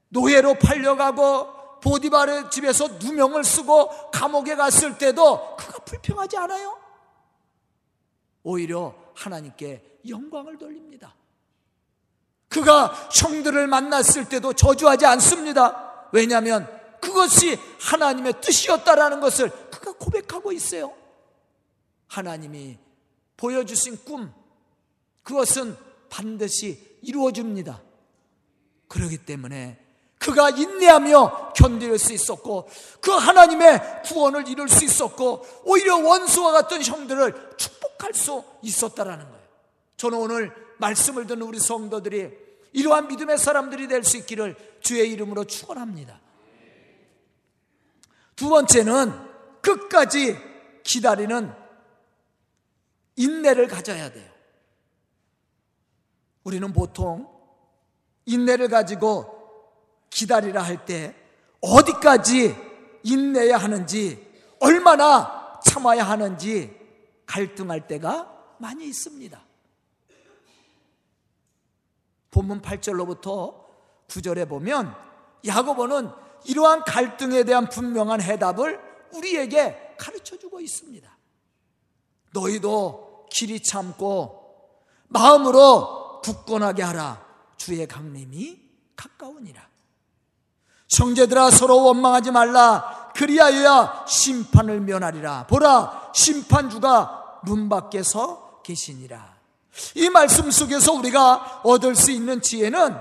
노예로 0.10 0.56
팔려가고 0.56 1.80
보디발의 1.80 2.52
집에서 2.52 2.90
누명을 2.90 3.46
쓰고 3.46 4.12
감옥에 4.12 4.56
갔을 4.56 4.98
때도 4.98 5.56
그가 5.56 5.80
불평하지 5.86 6.36
않아요. 6.36 6.78
오히려 8.44 8.94
하나님께 9.16 10.00
영광을 10.10 10.58
돌립니다. 10.58 11.16
그가 12.50 12.88
형들을 13.14 13.66
만났을 13.68 14.28
때도 14.28 14.52
저주하지 14.54 15.06
않습니다. 15.06 16.10
왜냐하면 16.12 16.68
그것이 17.00 17.58
하나님의 17.80 18.42
뜻이었다라는 18.42 19.22
것을 19.22 19.50
그가 19.70 19.94
고백하고 19.94 20.52
있어요. 20.52 20.94
하나님이 22.08 22.78
보여주신 23.38 24.04
꿈, 24.04 24.34
그것은 25.24 25.78
반드시 26.10 27.00
이루어집니다. 27.04 27.82
그러기 28.92 29.20
때문에 29.20 29.80
그가 30.20 30.50
인내하며 30.50 31.54
견딜 31.56 31.98
수 31.98 32.14
있었고 32.14 32.70
그 33.00 33.12
하나님의 33.12 34.04
구원을 34.04 34.48
이룰 34.48 34.70
수 34.70 34.84
있었고 34.86 35.46
오히려 35.64 35.98
원수와 35.98 36.52
같은 36.52 36.84
형들을 36.84 37.56
축복할 37.58 38.14
수 38.14 38.44
있었다라는 38.62 39.26
거예요. 39.26 39.42
저는 39.98 40.18
오늘 40.18 40.54
말씀을 40.78 41.26
듣는 41.26 41.42
우리 41.44 41.60
성도들이 41.60 42.30
이러한 42.74 43.08
믿음의 43.08 43.38
사람들이 43.38 43.88
될 43.88 44.04
수 44.04 44.18
있기를 44.18 44.56
주의 44.82 45.10
이름으로 45.12 45.46
축원합니다. 45.46 46.20
두 48.36 48.50
번째는 48.50 49.12
끝까지 49.62 50.38
기다리는 50.84 51.52
인내를 53.16 53.68
가져야 53.68 54.12
돼요. 54.12 54.30
우리는 56.44 56.72
보통 56.74 57.41
인내를 58.34 58.68
가지고 58.70 59.26
기다리라 60.10 60.62
할 60.62 60.86
때 60.86 61.16
어디까지 61.62 62.56
인내해야 63.04 63.58
하는지 63.58 64.28
얼마나 64.60 65.60
참아야 65.66 66.04
하는지 66.04 66.76
갈등할 67.26 67.88
때가 67.88 68.56
많이 68.58 68.86
있습니다. 68.86 69.40
본문 72.32 72.62
8절로부터 72.62 73.62
9절에 74.08 74.48
보면 74.48 74.96
야고보는 75.46 76.10
이러한 76.46 76.84
갈등에 76.84 77.44
대한 77.44 77.70
분명한 77.70 78.22
해답을 78.22 78.80
우리에게 79.14 79.96
가르쳐 80.00 80.38
주고 80.38 80.60
있습니다. 80.60 81.10
너희도 82.34 83.28
길이 83.32 83.62
참고 83.62 84.80
마음으로 85.08 86.22
굳건하게 86.22 86.84
하라. 86.84 87.31
주의 87.62 87.88
강림이 87.88 88.60
가까우니라. 88.96 89.62
형제들아 90.90 91.52
서로 91.52 91.84
원망하지 91.84 92.32
말라. 92.32 93.12
그리하여야 93.16 94.06
심판을 94.08 94.82
면하리라. 94.82 95.46
보라 95.46 96.12
심판주가 96.16 97.42
문 97.44 97.70
밖에서 97.70 98.62
계시니라. 98.64 99.38
이 99.94 100.10
말씀 100.10 100.50
속에서 100.50 100.92
우리가 100.94 101.62
얻을 101.64 101.96
수 101.96 102.10
있는 102.10 102.42
지혜는 102.42 102.98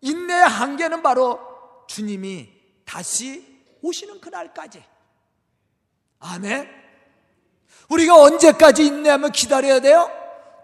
인내의 0.00 0.48
한계는 0.48 1.02
바로 1.02 1.38
주님이 1.88 2.48
다시 2.86 3.44
오시는 3.82 4.18
그날까지. 4.22 4.82
아멘. 6.20 6.70
우리가 7.90 8.16
언제까지 8.16 8.86
인내하며 8.86 9.28
기다려야 9.28 9.80
돼요? 9.80 10.10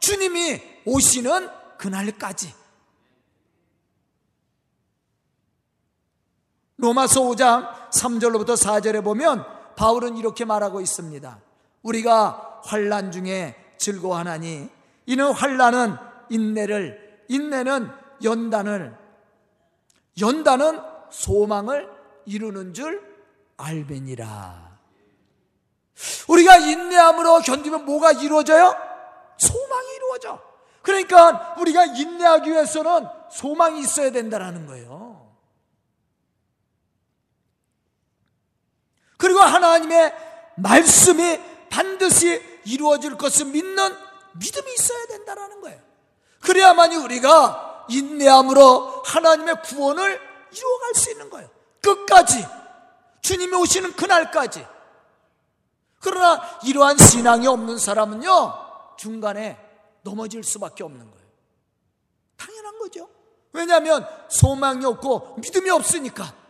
주님이 0.00 0.62
오시는 0.86 1.50
그날까지. 1.76 2.63
로마서 6.84 7.22
5장 7.22 7.90
3절로부터 7.90 8.56
4절에 8.56 9.02
보면 9.02 9.44
바울은 9.74 10.18
이렇게 10.18 10.44
말하고 10.44 10.82
있습니다. 10.82 11.40
우리가 11.82 12.60
환란 12.64 13.10
중에 13.10 13.56
즐거워하나니 13.78 14.68
이는 15.06 15.32
환란은 15.32 15.96
인내를 16.28 17.24
인내는 17.28 17.90
연단을 18.22 18.96
연단은 20.20 20.80
소망을 21.10 21.88
이루는 22.26 22.74
줄 22.74 23.02
알베니라. 23.56 24.74
우리가 26.28 26.56
인내함으로 26.56 27.40
견디면 27.40 27.86
뭐가 27.86 28.12
이루어져요? 28.12 28.74
소망이 29.38 29.86
이루어져. 29.96 30.40
그러니까 30.82 31.54
우리가 31.58 31.84
인내하기 31.86 32.50
위해서는 32.50 33.06
소망이 33.30 33.80
있어야 33.80 34.10
된다는 34.10 34.66
거예요. 34.66 35.13
그리고 39.16 39.40
하나님의 39.40 40.14
말씀이 40.57 41.40
반드시 41.70 42.42
이루어질 42.64 43.16
것을 43.16 43.46
믿는 43.46 43.96
믿음이 44.33 44.74
있어야 44.74 45.07
된다는 45.07 45.61
거예요. 45.61 45.81
그래야만이 46.40 46.96
우리가 46.96 47.87
인내함으로 47.88 49.03
하나님의 49.05 49.62
구원을 49.62 50.20
이루어갈 50.53 50.94
수 50.94 51.11
있는 51.11 51.31
거예요. 51.31 51.48
끝까지. 51.83 52.46
주님이 53.20 53.55
오시는 53.57 53.94
그날까지. 53.94 54.66
그러나 56.00 56.42
이러한 56.64 56.98
신앙이 56.98 57.46
없는 57.46 57.79
사람은요, 57.79 58.96
중간에 58.98 59.59
넘어질 60.03 60.44
수밖에 60.44 60.85
없는 60.85 61.11
거예요. 61.11 61.27
당연한 62.37 62.79
거죠. 62.79 63.09
왜냐하면 63.53 64.07
소망이 64.29 64.85
없고 64.85 65.37
믿음이 65.38 65.70
없으니까. 65.70 66.43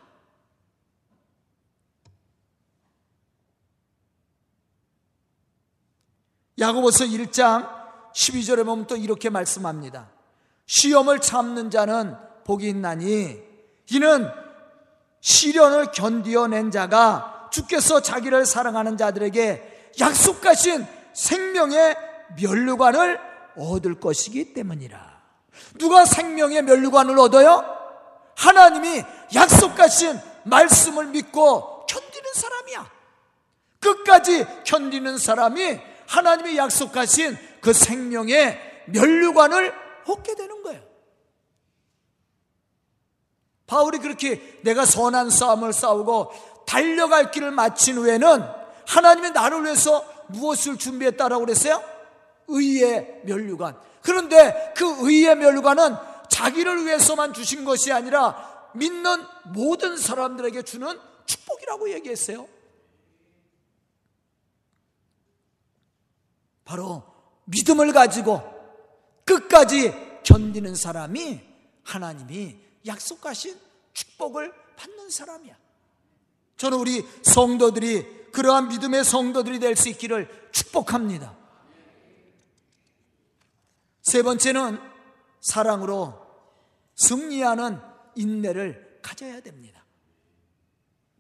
야고보서 6.59 7.05
1장 7.05 7.69
12절에 8.15 8.65
보면 8.65 8.87
또 8.87 8.97
이렇게 8.97 9.29
말씀합니다. 9.31 10.09
시험을 10.67 11.21
참는 11.21 11.71
자는 11.71 12.17
복이 12.45 12.69
있나니 12.69 13.43
이는 13.91 14.31
시련을 15.21 15.93
견디어낸 15.93 16.71
자가 16.71 17.49
주께서 17.51 18.01
자기를 18.01 18.47
사랑하는 18.47 18.97
자들에게 18.97 19.93
약속하신 20.01 20.87
생명의 21.13 21.97
면류관을 22.41 23.21
얻을 23.57 24.01
것이기 24.01 24.53
때문이라. 24.55 25.15
누가 25.79 26.05
생명의 26.05 26.63
면류관을 26.63 27.19
얻어요? 27.19 27.65
하나님이 28.37 29.05
약속하신 29.35 30.19
말씀을 30.45 31.07
믿고 31.07 31.87
견디는 31.87 32.33
사람이야. 32.35 32.91
끝까지 33.81 34.47
견디는 34.65 35.19
사람이 35.19 35.81
하나님이 36.07 36.57
약속하신 36.57 37.37
그 37.61 37.73
생명의 37.73 38.59
면류관을 38.87 39.75
얻게 40.07 40.35
되는 40.35 40.63
거예요. 40.63 40.83
바울이 43.67 43.99
그렇게 43.99 44.61
내가 44.63 44.85
선한 44.85 45.31
싸움을 45.31 45.73
싸우고 45.73 46.33
달려갈 46.67 47.31
길을 47.31 47.51
마친 47.51 47.97
후에는 47.97 48.45
하나님이 48.87 49.31
나를 49.31 49.65
위해서 49.65 50.05
무엇을 50.29 50.77
준비했다라고 50.77 51.45
그랬어요? 51.45 51.83
의의 52.49 53.23
면류관. 53.25 53.77
그런데 54.03 54.75
그 54.77 54.85
의의 55.01 55.37
면류관은 55.37 55.97
자기를 56.29 56.85
위해서만 56.85 57.33
주신 57.33 57.65
것이 57.65 57.93
아니라 57.93 58.71
믿는 58.75 59.25
모든 59.45 59.97
사람들에게 59.97 60.63
주는 60.63 60.99
축복이라고 61.27 61.91
얘기했어요. 61.93 62.47
바로 66.65 67.05
믿음을 67.45 67.93
가지고 67.93 68.43
끝까지 69.25 69.93
견디는 70.25 70.75
사람이 70.75 71.41
하나님이 71.83 72.57
약속하신 72.87 73.59
축복을 73.93 74.53
받는 74.77 75.11
사람이야. 75.11 75.57
저는 76.57 76.79
우리 76.79 77.05
성도들이 77.23 78.33
그러한 78.33 78.69
믿음의 78.69 79.05
성도들이 79.05 79.59
될 79.59 79.77
수 79.77 79.89
있기를 79.89 80.49
축복합니다. 80.53 81.37
세 84.03 84.23
번째는 84.23 84.79
사랑으로 85.41 86.21
승리하는 86.97 87.81
인내를 88.17 89.01
가져야 89.03 89.41
됩니다. 89.41 89.85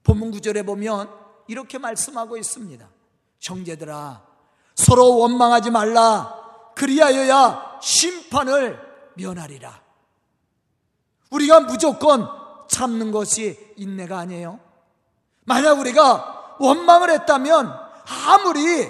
본문 0.02 0.30
구절에 0.30 0.62
보면 0.62 1.10
이렇게 1.48 1.78
말씀하고 1.78 2.36
있습니다. 2.36 2.88
형제들아, 3.40 4.26
서로 4.74 5.18
원망하지 5.18 5.70
말라. 5.70 6.72
그리하여야 6.74 7.78
심판을 7.80 8.80
면하리라. 9.14 9.82
우리가 11.30 11.60
무조건 11.60 12.28
참는 12.68 13.12
것이 13.12 13.58
인내가 13.76 14.18
아니에요. 14.18 14.58
만약 15.44 15.78
우리가 15.78 16.56
원망을 16.58 17.10
했다면 17.10 17.72
아무리 18.26 18.88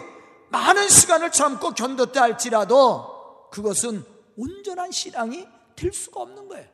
많은 0.51 0.89
시간을 0.89 1.33
참고 1.33 1.71
견뎠다 1.71 2.17
할지라도 2.17 3.49
그것은 3.51 4.05
온전한 4.37 4.91
신앙이 4.91 5.47
될 5.77 5.93
수가 5.93 6.21
없는 6.21 6.49
거예요. 6.49 6.67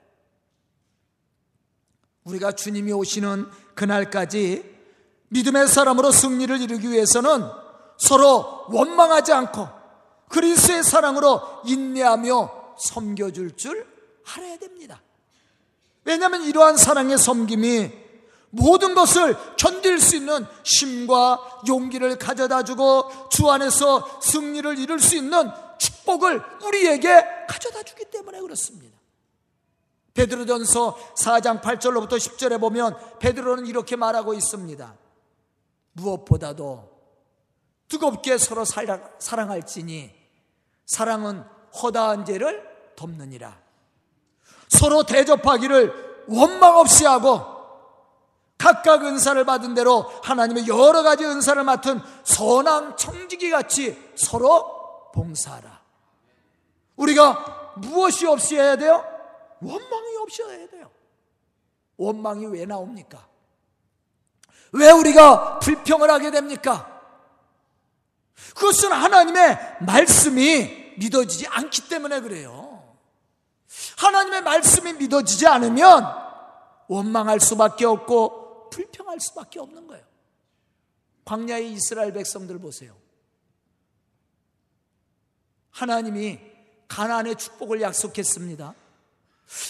우리가 2.25 2.53
주님이 2.53 2.93
오시는 2.93 3.49
그날까지 3.75 4.79
믿음의 5.29 5.69
사람으로 5.69 6.11
승리를 6.11 6.61
이루기 6.61 6.91
위해서는 6.91 7.49
서로 8.01 8.65
원망하지 8.69 9.33
않고 9.33 9.69
그리스의 10.29 10.83
사랑으로 10.83 11.43
인내하며 11.65 12.75
섬겨줄 12.79 13.57
줄 13.57 13.87
알아야 14.35 14.57
됩니다. 14.57 15.03
왜냐하면 16.05 16.43
이러한 16.43 16.77
사랑의 16.77 17.19
섬김이 17.19 17.91
모든 18.51 18.95
것을 18.95 19.37
견딜 19.57 20.01
수 20.01 20.17
있는 20.17 20.47
힘과 20.65 21.63
용기를 21.69 22.19
가져다 22.19 22.65
주고 22.65 23.29
주 23.29 23.49
안에서 23.51 24.21
승리를 24.23 24.79
이룰 24.79 24.99
수 24.99 25.17
있는 25.17 25.51
축복을 25.79 26.43
우리에게 26.65 27.47
가져다 27.49 27.83
주기 27.83 28.05
때문에 28.07 28.41
그렇습니다. 28.41 28.99
베드로전서 30.15 30.97
4장 31.17 31.61
8절로부터 31.61 32.15
10절에 32.15 32.59
보면 32.59 32.97
베드로는 33.19 33.67
이렇게 33.67 33.95
말하고 33.95 34.35
있습니다. 34.35 34.97
무엇보다도 35.93 37.00
뜨겁게 37.91 38.39
서로 38.39 38.65
사랑 38.65 39.51
할지니 39.51 40.15
사랑은 40.87 41.45
허다한 41.83 42.25
죄를 42.25 42.67
덮느니라. 42.97 43.59
서로 44.69 45.03
대접하기를 45.03 46.25
원망 46.29 46.79
없이 46.79 47.05
하고 47.05 47.45
각각 48.57 49.05
은사를 49.05 49.45
받은 49.45 49.75
대로 49.75 50.03
하나님의 50.23 50.69
여러 50.69 51.03
가지 51.03 51.25
은사를 51.25 51.63
맡은 51.65 52.01
선한 52.25 52.97
청지기 52.97 53.51
같이 53.51 53.99
서로 54.15 55.11
봉사하라. 55.13 55.81
우리가 56.97 57.75
무엇이 57.77 58.27
없이 58.27 58.57
해야 58.57 58.77
돼요? 58.77 59.05
원망이 59.61 60.17
없이 60.23 60.43
해야 60.43 60.69
돼요. 60.69 60.91
원망이 61.97 62.47
왜 62.47 62.67
나옵니까? 62.67 63.27
왜 64.73 64.91
우리가 64.91 65.59
불평을 65.59 66.09
하게 66.11 66.31
됩니까? 66.31 66.90
그것은 68.55 68.93
하나님의 68.93 69.77
말씀이 69.81 70.95
믿어지지 70.97 71.47
않기 71.47 71.89
때문에 71.89 72.21
그래요. 72.21 72.83
하나님의 73.97 74.43
말씀이 74.43 74.93
믿어지지 74.95 75.47
않으면 75.47 76.05
원망할 76.89 77.41
수밖에 77.41 77.87
없고 77.87 78.71
불평할 78.71 79.19
수밖에 79.21 79.61
없는 79.61 79.87
거예요. 79.87 80.05
광야의 81.25 81.73
이스라엘 81.73 82.13
백성들 82.13 82.59
보세요. 82.59 82.95
하나님이 85.71 86.41
가나안의 86.89 87.37
축복을 87.37 87.81
약속했습니다. 87.81 88.75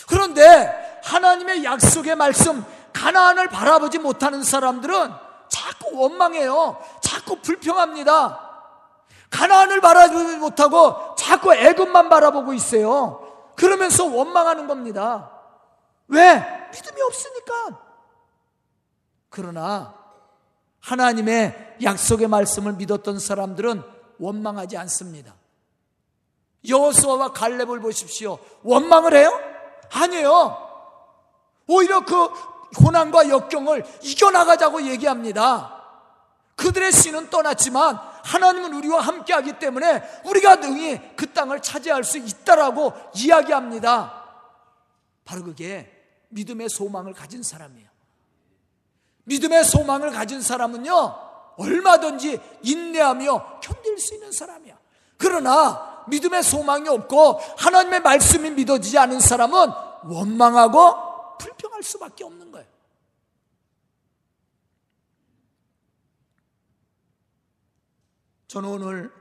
그런데 0.08 1.00
하나님의 1.04 1.64
약속의 1.64 2.16
말씀 2.16 2.64
가나안을 2.92 3.48
바라보지 3.48 3.98
못하는 3.98 4.42
사람들은 4.42 5.12
자꾸 5.48 5.96
원망해요. 5.96 6.82
자꾸 7.02 7.40
불평합니다. 7.40 8.49
가나안을 9.30 9.80
바라보지 9.80 10.36
못하고 10.36 11.14
자꾸 11.16 11.54
애굽만 11.54 12.08
바라보고 12.08 12.52
있어요. 12.52 13.52
그러면서 13.56 14.04
원망하는 14.04 14.66
겁니다. 14.66 15.30
왜? 16.08 16.34
믿음이 16.72 17.00
없으니까. 17.02 17.80
그러나 19.28 19.94
하나님의 20.80 21.76
약속의 21.82 22.26
말씀을 22.28 22.72
믿었던 22.74 23.18
사람들은 23.18 23.82
원망하지 24.18 24.76
않습니다. 24.76 25.34
여호수아와 26.68 27.32
갈렙을 27.32 27.80
보십시오. 27.80 28.38
원망을 28.62 29.14
해요? 29.14 29.32
아니에요. 29.92 30.68
오히려 31.66 32.00
그 32.04 32.28
고난과 32.76 33.28
역경을 33.28 33.84
이겨나가자고 34.02 34.82
얘기합니다. 34.82 35.76
그들의 36.56 36.92
신은 36.92 37.30
떠났지만 37.30 37.98
하나님은 38.24 38.74
우리와 38.74 39.00
함께 39.00 39.32
하기 39.32 39.58
때문에 39.58 40.02
우리가 40.24 40.56
능히 40.56 41.00
그 41.16 41.32
땅을 41.32 41.62
차지할 41.62 42.04
수 42.04 42.18
있다라고 42.18 42.92
이야기합니다. 43.14 44.20
바로 45.24 45.44
그게 45.44 45.90
믿음의 46.30 46.68
소망을 46.68 47.12
가진 47.12 47.42
사람이에요. 47.42 47.88
믿음의 49.24 49.64
소망을 49.64 50.10
가진 50.10 50.40
사람은요, 50.40 50.92
얼마든지 51.56 52.40
인내하며 52.62 53.60
견딜 53.60 53.98
수 53.98 54.14
있는 54.14 54.32
사람이야. 54.32 54.76
그러나 55.18 56.04
믿음의 56.08 56.42
소망이 56.42 56.88
없고 56.88 57.40
하나님의 57.58 58.00
말씀이 58.00 58.50
믿어지지 58.50 58.98
않은 58.98 59.20
사람은 59.20 59.70
원망하고 60.04 61.36
불평할 61.38 61.82
수밖에 61.82 62.24
없는 62.24 62.50
거예요. 62.50 62.66
저는 68.50 68.68
오늘 68.68 69.12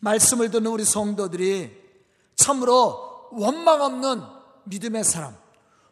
말씀을 0.00 0.50
듣는 0.50 0.72
우리 0.72 0.84
성도들이 0.84 1.80
참으로 2.34 3.28
원망 3.30 3.82
없는 3.82 4.20
믿음의 4.64 5.04
사람, 5.04 5.36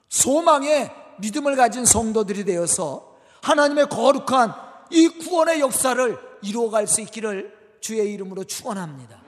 소망의 0.08 0.90
믿음을 1.20 1.54
가진 1.54 1.84
성도들이 1.84 2.44
되어서 2.44 3.16
하나님의 3.42 3.88
거룩한 3.88 4.52
이 4.90 5.06
구원의 5.06 5.60
역사를 5.60 6.18
이루어갈 6.42 6.88
수 6.88 7.00
있기를 7.02 7.78
주의 7.80 8.12
이름으로 8.12 8.42
축원합니다. 8.42 9.22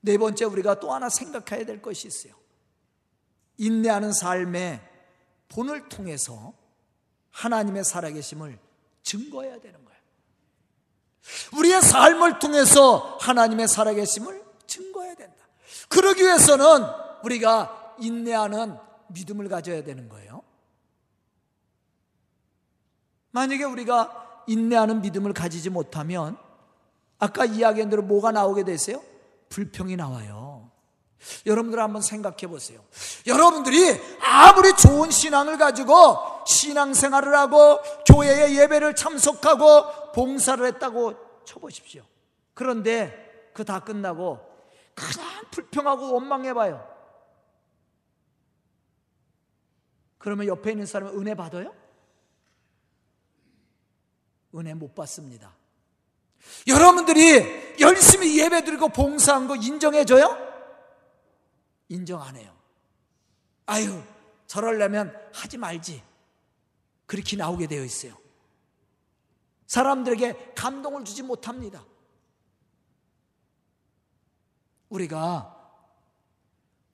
네 0.00 0.16
번째 0.16 0.44
우리가 0.44 0.78
또 0.78 0.94
하나 0.94 1.08
생각해야 1.08 1.66
될 1.66 1.82
것이 1.82 2.06
있어요. 2.06 2.34
인내하는 3.58 4.12
삶의 4.12 4.80
본을 5.48 5.88
통해서 5.88 6.52
하나님의 7.32 7.82
살아계심을 7.82 8.60
증거해야 9.02 9.58
되는 9.58 9.84
거예요. 9.84 9.93
우리의 11.56 11.82
삶을 11.82 12.38
통해서 12.38 13.18
하나님의 13.20 13.68
살아계심을 13.68 14.44
증거해야 14.66 15.14
된다. 15.14 15.34
그러기 15.88 16.22
위해서는 16.22 16.86
우리가 17.22 17.94
인내하는 17.98 18.76
믿음을 19.08 19.48
가져야 19.48 19.82
되는 19.82 20.08
거예요. 20.08 20.42
만약에 23.30 23.64
우리가 23.64 24.42
인내하는 24.46 25.00
믿음을 25.00 25.32
가지지 25.32 25.70
못하면 25.70 26.36
아까 27.18 27.44
이야기한 27.44 27.90
대로 27.90 28.02
뭐가 28.02 28.32
나오게 28.32 28.64
되세요? 28.64 29.02
불평이 29.48 29.96
나와요. 29.96 30.70
여러분들 31.46 31.80
한번 31.80 32.02
생각해 32.02 32.46
보세요. 32.48 32.80
여러분들이 33.26 33.98
아무리 34.20 34.74
좋은 34.76 35.10
신앙을 35.10 35.56
가지고 35.56 36.18
신앙생활을 36.46 37.34
하고 37.34 37.78
교회에 38.06 38.54
예배를 38.56 38.94
참석하고 38.94 40.03
봉사를 40.14 40.64
했다고 40.64 41.44
쳐보십시오. 41.44 42.04
그런데 42.54 43.50
그 43.52 43.64
다 43.64 43.80
끝나고 43.80 44.38
그냥 44.94 45.44
불평하고 45.50 46.12
원망해 46.14 46.52
봐요. 46.54 46.88
그러면 50.18 50.46
옆에 50.46 50.70
있는 50.72 50.86
사람은 50.86 51.18
은혜 51.20 51.34
받아요? 51.34 51.74
은혜 54.54 54.72
못 54.74 54.94
받습니다. 54.94 55.54
여러분들이 56.66 57.78
열심히 57.80 58.38
예배 58.38 58.64
드리고 58.64 58.88
봉사한 58.88 59.46
거 59.48 59.56
인정해줘요? 59.56 60.36
인정 61.88 62.22
안 62.22 62.36
해요. 62.36 62.54
아유, 63.66 64.02
저럴려면 64.46 65.14
하지 65.32 65.58
말지. 65.58 66.02
그렇게 67.06 67.36
나오게 67.36 67.66
되어 67.66 67.84
있어요. 67.84 68.16
사람들에게 69.66 70.52
감동을 70.54 71.04
주지 71.04 71.22
못합니다. 71.22 71.84
우리가 74.88 75.54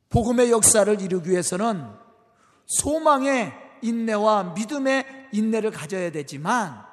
복음의 0.08 0.50
역사를 0.50 1.00
이루기 1.00 1.30
위해서는 1.30 1.86
소망의 2.66 3.52
인내와 3.82 4.54
믿음의 4.54 5.28
인내를 5.32 5.70
가져야 5.70 6.10
되지만 6.10 6.84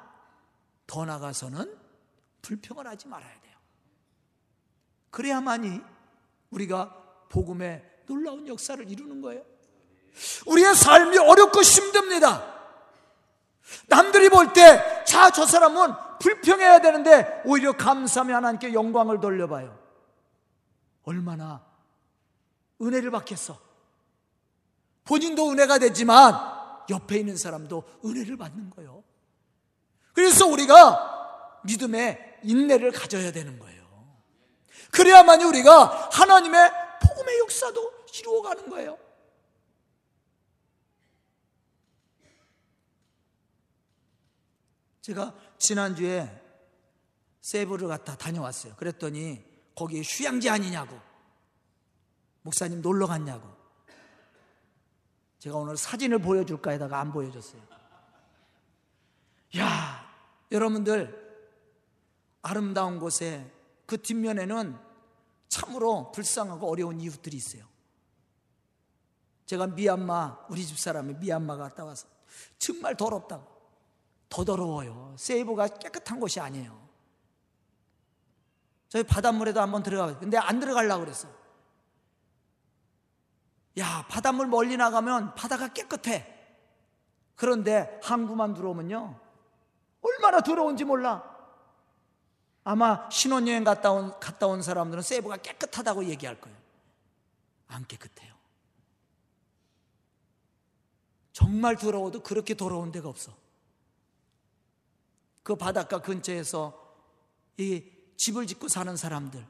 더 0.86 1.04
나가서는 1.04 1.76
불평을 2.42 2.86
하지 2.86 3.08
말아야 3.08 3.40
돼요. 3.40 3.56
그래야만이 5.10 5.80
우리가 6.50 6.94
복음의 7.28 7.84
놀라운 8.06 8.46
역사를 8.48 8.88
이루는 8.88 9.20
거예요. 9.20 9.44
우리의 10.46 10.74
삶이 10.74 11.18
어렵고 11.18 11.62
힘듭니다. 11.62 12.57
남들이 13.86 14.28
볼 14.28 14.52
때, 14.52 15.04
자, 15.04 15.30
저 15.30 15.46
사람은 15.46 15.92
불평해야 16.20 16.80
되는데, 16.80 17.42
오히려 17.44 17.72
감사하며 17.72 18.36
하나님께 18.36 18.72
영광을 18.72 19.20
돌려봐요. 19.20 19.78
얼마나 21.04 21.64
은혜를 22.80 23.10
받겠어. 23.10 23.58
본인도 25.04 25.50
은혜가 25.50 25.78
되지만, 25.78 26.34
옆에 26.90 27.18
있는 27.18 27.36
사람도 27.36 27.84
은혜를 28.04 28.36
받는 28.36 28.70
거예요. 28.70 29.04
그래서 30.12 30.46
우리가 30.46 31.60
믿음의 31.64 32.38
인내를 32.42 32.92
가져야 32.92 33.30
되는 33.32 33.58
거예요. 33.58 33.78
그래야만이 34.90 35.44
우리가 35.44 36.08
하나님의 36.12 36.72
복음의 37.02 37.38
역사도 37.40 37.92
이루어가는 38.18 38.70
거예요. 38.70 38.98
제가 45.08 45.34
지난주에 45.56 46.28
세부를 47.40 47.88
갔다 47.88 48.14
다녀왔어요. 48.14 48.74
그랬더니 48.76 49.42
거기 49.74 50.02
휴양지 50.02 50.50
아니냐고. 50.50 51.00
목사님 52.42 52.82
놀러 52.82 53.06
갔냐고. 53.06 53.48
제가 55.38 55.56
오늘 55.56 55.78
사진을 55.78 56.18
보여줄까 56.18 56.72
해다가 56.72 57.00
안 57.00 57.10
보여줬어요. 57.10 57.62
야, 59.56 60.14
여러분들, 60.52 61.26
아름다운 62.42 62.98
곳에 62.98 63.50
그 63.86 64.02
뒷면에는 64.02 64.78
참으로 65.48 66.12
불쌍하고 66.12 66.70
어려운 66.70 67.00
이웃들이 67.00 67.34
있어요. 67.34 67.64
제가 69.46 69.68
미얀마, 69.68 70.48
우리 70.50 70.66
집 70.66 70.78
사람이 70.78 71.14
미얀마 71.14 71.56
갔다 71.56 71.86
와서 71.86 72.06
정말 72.58 72.94
더럽다고. 72.94 73.57
더 74.28 74.44
더러워요. 74.44 75.14
세이브가 75.18 75.68
깨끗한 75.68 76.20
곳이 76.20 76.40
아니에요. 76.40 76.88
저희 78.88 79.02
바닷물에도 79.02 79.60
한번 79.60 79.82
들어가요. 79.82 80.18
근데 80.18 80.36
안 80.38 80.60
들어가려고 80.60 81.04
그랬어요. 81.04 81.32
야, 83.78 84.06
바닷물 84.08 84.46
멀리 84.46 84.76
나가면 84.76 85.34
바다가 85.34 85.68
깨끗해. 85.68 86.34
그런데 87.36 88.00
항구만 88.02 88.54
들어오면요. 88.54 89.20
얼마나 90.02 90.40
더러운지 90.40 90.84
몰라. 90.84 91.36
아마 92.64 93.08
신혼여행 93.10 93.64
갔다 93.64 93.92
온, 93.92 94.18
갔다 94.18 94.46
온 94.46 94.62
사람들은 94.62 95.02
세이브가 95.02 95.38
깨끗하다고 95.38 96.06
얘기할 96.06 96.40
거예요. 96.40 96.56
안 97.68 97.86
깨끗해요. 97.86 98.34
정말 101.32 101.76
더러워도 101.76 102.22
그렇게 102.22 102.56
더러운 102.56 102.90
데가 102.90 103.08
없어. 103.08 103.32
그 105.48 105.56
바닷가 105.56 106.02
근처에서 106.02 106.78
이 107.56 107.82
집을 108.18 108.46
짓고 108.46 108.68
사는 108.68 108.94
사람들. 108.94 109.46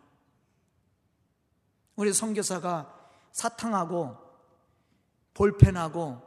우리 1.96 2.12
선교사가 2.12 3.10
사탕하고 3.32 4.16
볼펜하고 5.34 6.22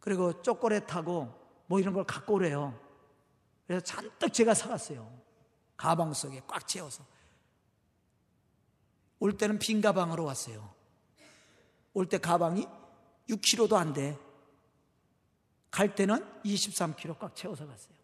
그리고 0.00 0.42
초콜릿하고 0.42 1.32
뭐 1.68 1.78
이런 1.78 1.94
걸 1.94 2.02
갖고 2.02 2.34
오래요. 2.34 2.76
그래서 3.68 3.84
잔뜩 3.84 4.32
제가 4.32 4.52
사갔어요. 4.54 5.08
가방 5.76 6.12
속에 6.12 6.42
꽉 6.48 6.66
채워서. 6.66 7.04
올 9.20 9.38
때는 9.38 9.60
빈 9.60 9.80
가방으로 9.80 10.24
왔어요. 10.24 10.74
올 11.94 12.08
때 12.08 12.18
가방이 12.18 12.66
6kg도 13.28 13.74
안 13.74 13.92
돼. 13.92 14.18
갈 15.70 15.94
때는 15.94 16.42
23kg 16.42 17.16
꽉 17.16 17.36
채워서 17.36 17.64
갔어요. 17.64 17.99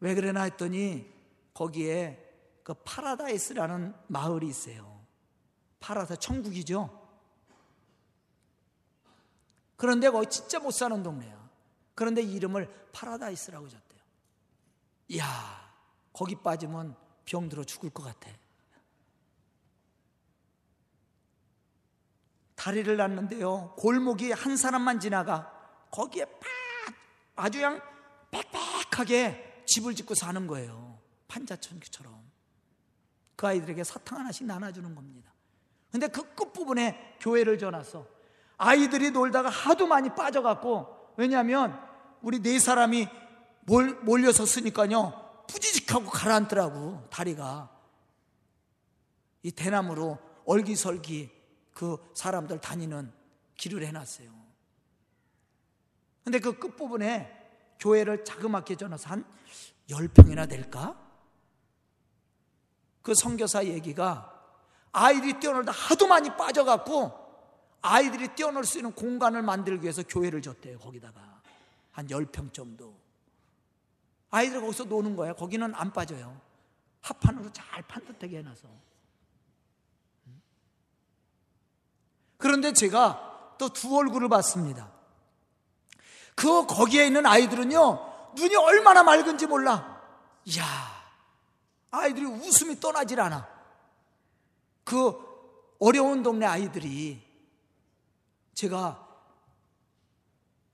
왜 0.00 0.14
그러나 0.14 0.42
했더니 0.42 1.12
거기에 1.54 2.24
그 2.62 2.74
파라다이스라는 2.74 3.94
마을이 4.08 4.48
있어요. 4.48 5.04
파라다 5.80 6.16
천국이죠. 6.16 7.08
그런데 9.76 10.10
거기 10.10 10.28
진짜 10.28 10.58
못 10.58 10.72
사는 10.72 11.02
동네야. 11.02 11.48
그런데 11.94 12.20
이름을 12.22 12.90
파라다이스라고 12.92 13.68
줬대요. 13.68 14.00
이야, 15.08 15.24
거기 16.12 16.34
빠지면 16.34 16.96
병들어 17.24 17.64
죽을 17.64 17.90
것 17.90 18.02
같아. 18.02 18.30
다리를 22.54 22.96
놨는데요. 22.96 23.74
골목이 23.76 24.32
한 24.32 24.56
사람만 24.56 25.00
지나가. 25.00 25.52
거기에 25.90 26.24
팍 26.24 26.40
아주 27.36 27.58
그냥 27.58 27.80
빽빽하게 28.30 29.47
집을 29.68 29.94
짓고 29.94 30.14
사는 30.14 30.46
거예요. 30.46 30.98
판자촌처럼. 31.28 32.18
그 33.36 33.46
아이들에게 33.46 33.84
사탕 33.84 34.18
하나씩 34.18 34.46
나눠주는 34.46 34.94
겁니다. 34.94 35.32
근데 35.92 36.08
그 36.08 36.34
끝부분에 36.34 37.16
교회를 37.20 37.58
전놨어. 37.58 38.06
아이들이 38.56 39.10
놀다가 39.10 39.48
하도 39.48 39.86
많이 39.86 40.08
빠져갖고, 40.14 41.12
왜냐하면 41.16 41.78
우리 42.22 42.40
네 42.40 42.58
사람이 42.58 43.08
몰, 43.62 43.94
몰려서 44.02 44.44
쓰니까요, 44.44 45.44
부지직하고 45.48 46.10
가라앉더라고, 46.10 47.08
다리가. 47.10 47.70
이 49.42 49.52
대나무로 49.52 50.18
얼기설기 50.46 51.30
그 51.72 51.98
사람들 52.14 52.60
다니는 52.60 53.12
길을 53.56 53.86
해놨어요. 53.86 54.30
근데 56.24 56.40
그 56.40 56.58
끝부분에 56.58 57.37
교회를 57.78 58.24
자그맣게 58.24 58.76
전어서 58.76 59.10
한 59.10 59.24
10평이나 59.88 60.48
될까? 60.48 60.96
그 63.02 63.14
선교사 63.14 63.64
얘기가 63.64 64.34
아이들이 64.92 65.38
뛰어놀다 65.38 65.72
하도 65.72 66.06
많이 66.06 66.28
빠져갖고 66.36 67.26
아이들이 67.80 68.28
뛰어놀 68.34 68.64
수 68.64 68.78
있는 68.78 68.92
공간을 68.92 69.42
만들기 69.42 69.82
위해서 69.82 70.02
교회를 70.02 70.42
줬대요, 70.42 70.78
거기다가. 70.78 71.40
한 71.92 72.06
10평 72.06 72.52
정도. 72.52 72.94
아이들 74.30 74.60
거기서 74.60 74.84
노는 74.84 75.16
거예요. 75.16 75.34
거기는 75.34 75.74
안 75.74 75.92
빠져요. 75.92 76.40
합판으로 77.00 77.50
잘 77.52 77.82
판듯하게 77.82 78.38
해놔서. 78.38 78.68
그런데 82.36 82.72
제가 82.72 83.56
또 83.58 83.68
두 83.68 83.96
얼굴을 83.96 84.28
봤습니다. 84.28 84.97
그 86.38 86.66
거기에 86.66 87.06
있는 87.06 87.26
아이들은요 87.26 88.32
눈이 88.36 88.54
얼마나 88.54 89.02
맑은지 89.02 89.48
몰라. 89.48 90.00
이야 90.44 90.64
아이들이 91.90 92.26
웃음이 92.26 92.78
떠나질 92.78 93.20
않아. 93.20 93.48
그 94.84 95.16
어려운 95.80 96.22
동네 96.22 96.46
아이들이 96.46 97.20
제가 98.54 99.04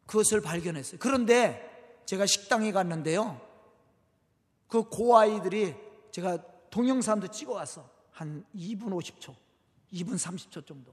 그것을 0.04 0.42
발견했어요. 0.42 0.98
그런데 1.00 2.02
제가 2.04 2.26
식당에 2.26 2.70
갔는데요. 2.70 3.40
그 4.68 4.82
고아이들이 4.82 5.74
제가 6.10 6.36
동영상도 6.68 7.28
찍어 7.28 7.54
왔어. 7.54 7.88
한 8.10 8.44
2분 8.54 8.90
50초, 8.90 9.34
2분 9.94 10.18
30초 10.18 10.66
정도. 10.66 10.92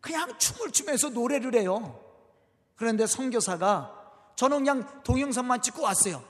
그냥 0.00 0.36
춤을 0.36 0.72
추면서 0.72 1.08
노래를 1.10 1.54
해요. 1.54 2.01
그런데 2.82 3.06
선교사가 3.06 4.32
저는 4.34 4.58
그냥 4.58 5.02
동영상만 5.04 5.62
찍고 5.62 5.82
왔어요. 5.82 6.20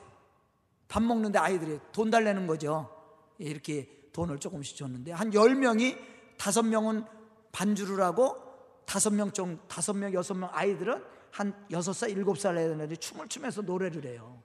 밥 0.86 1.02
먹는데 1.02 1.38
아이들이 1.38 1.80
돈 1.92 2.10
달래는 2.10 2.46
거죠. 2.46 2.94
이렇게 3.38 3.88
돈을 4.12 4.38
조금씩 4.38 4.76
줬는데 4.76 5.12
한 5.12 5.30
10명이 5.30 5.96
5명은 6.36 7.06
반주를 7.52 8.04
하고 8.04 8.36
5명 8.84 9.32
정 9.32 9.60
5명 9.66 10.12
6명 10.12 10.50
아이들은 10.52 11.02
한 11.30 11.66
6살 11.70 12.14
7살 12.22 12.58
애들이 12.58 12.98
춤을 12.98 13.28
추면서 13.28 13.62
노래를 13.62 14.04
해요. 14.04 14.42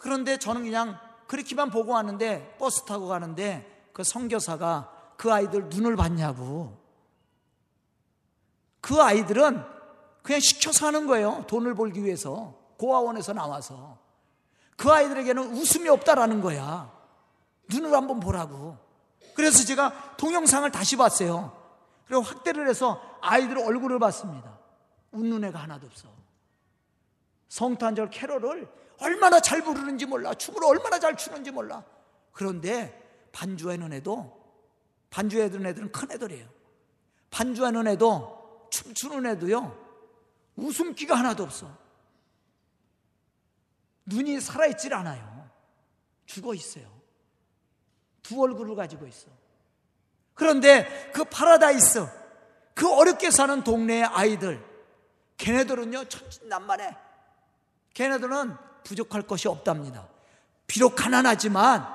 그런데 0.00 0.38
저는 0.38 0.64
그냥 0.64 0.98
그렇게만 1.28 1.70
보고 1.70 1.92
왔는데 1.92 2.56
버스 2.58 2.84
타고 2.84 3.06
가는데 3.06 3.90
그 3.92 4.02
선교사가 4.02 5.14
그 5.16 5.32
아이들 5.32 5.68
눈을 5.68 5.94
봤냐고. 5.94 6.76
그 8.80 9.00
아이들은 9.00 9.78
그냥 10.22 10.40
시켜서 10.40 10.86
하는 10.86 11.06
거예요. 11.06 11.44
돈을 11.46 11.74
벌기 11.74 12.04
위해서. 12.04 12.54
고아원에서 12.78 13.32
나와서. 13.32 13.98
그 14.76 14.90
아이들에게는 14.90 15.52
웃음이 15.52 15.88
없다라는 15.88 16.40
거야. 16.40 16.90
눈을 17.68 17.92
한번 17.92 18.20
보라고. 18.20 18.78
그래서 19.34 19.64
제가 19.64 20.16
동영상을 20.16 20.70
다시 20.70 20.96
봤어요. 20.96 21.56
그리고 22.06 22.22
확대를 22.22 22.68
해서 22.68 23.00
아이들 23.20 23.58
얼굴을 23.58 23.98
봤습니다. 23.98 24.58
웃는 25.12 25.44
애가 25.44 25.58
하나도 25.58 25.86
없어. 25.86 26.08
성탄절 27.48 28.10
캐롤을 28.10 28.68
얼마나 29.00 29.40
잘 29.40 29.62
부르는지 29.62 30.06
몰라. 30.06 30.34
춤을 30.34 30.64
얼마나 30.64 30.98
잘 30.98 31.16
추는지 31.16 31.50
몰라. 31.50 31.84
그런데 32.32 33.28
반주하는 33.32 33.92
애도 33.92 34.40
반주하는 35.10 35.66
애들은 35.66 35.92
큰 35.92 36.10
애들이에요. 36.10 36.48
반주하는 37.30 37.86
애도 37.88 38.68
춤추는 38.70 39.26
애도요. 39.26 39.89
웃음기가 40.60 41.14
하나도 41.14 41.42
없어. 41.42 41.70
눈이 44.06 44.40
살아있질 44.40 44.92
않아요. 44.94 45.50
죽어 46.26 46.54
있어요. 46.54 46.88
두 48.22 48.40
얼굴을 48.40 48.76
가지고 48.76 49.06
있어. 49.06 49.28
그런데 50.34 51.10
그 51.12 51.24
파라다이스, 51.24 52.06
그 52.74 52.90
어렵게 52.92 53.30
사는 53.30 53.62
동네의 53.62 54.04
아이들, 54.04 54.64
걔네들은요, 55.36 56.04
천진난만해. 56.04 56.96
걔네들은 57.94 58.56
부족할 58.84 59.22
것이 59.22 59.48
없답니다. 59.48 60.08
비록 60.66 60.94
가난하지만 60.94 61.86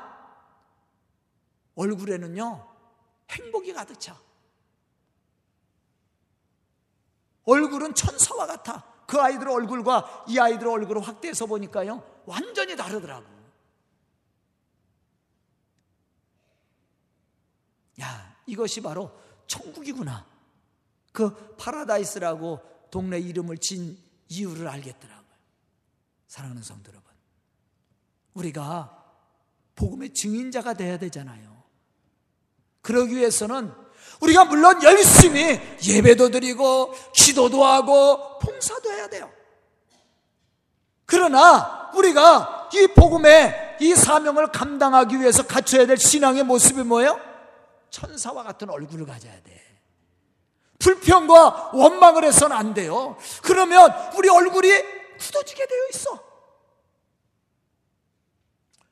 얼굴에는요, 1.75 2.67
행복이 3.29 3.73
가득 3.73 3.99
차. 3.99 4.17
얼굴은 7.45 7.93
천사와 7.93 8.47
같아. 8.47 8.83
그 9.07 9.19
아이들 9.19 9.47
얼굴과 9.47 10.25
이 10.27 10.39
아이들 10.39 10.67
얼굴을 10.67 11.01
확대해서 11.01 11.45
보니까요, 11.45 12.03
완전히 12.25 12.75
다르더라고. 12.75 13.25
야, 18.01 18.35
이것이 18.45 18.81
바로 18.81 19.11
천국이구나. 19.47 20.25
그 21.11 21.55
파라다이스라고 21.55 22.59
동네 22.91 23.19
이름을 23.19 23.57
진 23.59 23.97
이유를 24.27 24.67
알겠더라고요. 24.67 25.35
사랑하는 26.27 26.61
성도 26.61 26.91
여러분. 26.91 27.11
우리가 28.33 29.03
복음의 29.75 30.13
증인자가 30.13 30.73
돼야 30.73 30.97
되잖아요. 30.97 31.63
그러기 32.81 33.15
위해서는 33.15 33.84
우리가 34.21 34.45
물론 34.45 34.81
열심히 34.83 35.59
예배도 35.85 36.29
드리고 36.29 36.93
기도도 37.13 37.65
하고 37.65 38.39
봉사도 38.39 38.91
해야 38.91 39.07
돼요. 39.07 39.31
그러나 41.05 41.91
우리가 41.95 42.69
이 42.73 42.87
복음의 42.87 43.77
이 43.79 43.93
사명을 43.93 44.51
감당하기 44.51 45.19
위해서 45.19 45.45
갖춰야 45.45 45.85
될 45.85 45.97
신앙의 45.97 46.43
모습이 46.43 46.83
뭐예요? 46.83 47.19
천사와 47.89 48.43
같은 48.43 48.69
얼굴을 48.69 49.05
가져야 49.05 49.33
돼. 49.43 49.61
불평과 50.79 51.71
원망을 51.73 52.23
해서는 52.25 52.55
안 52.55 52.73
돼요. 52.73 53.17
그러면 53.41 53.91
우리 54.15 54.29
얼굴이 54.29 54.69
굳어지게 55.17 55.65
되어 55.65 55.87
있어. 55.93 56.19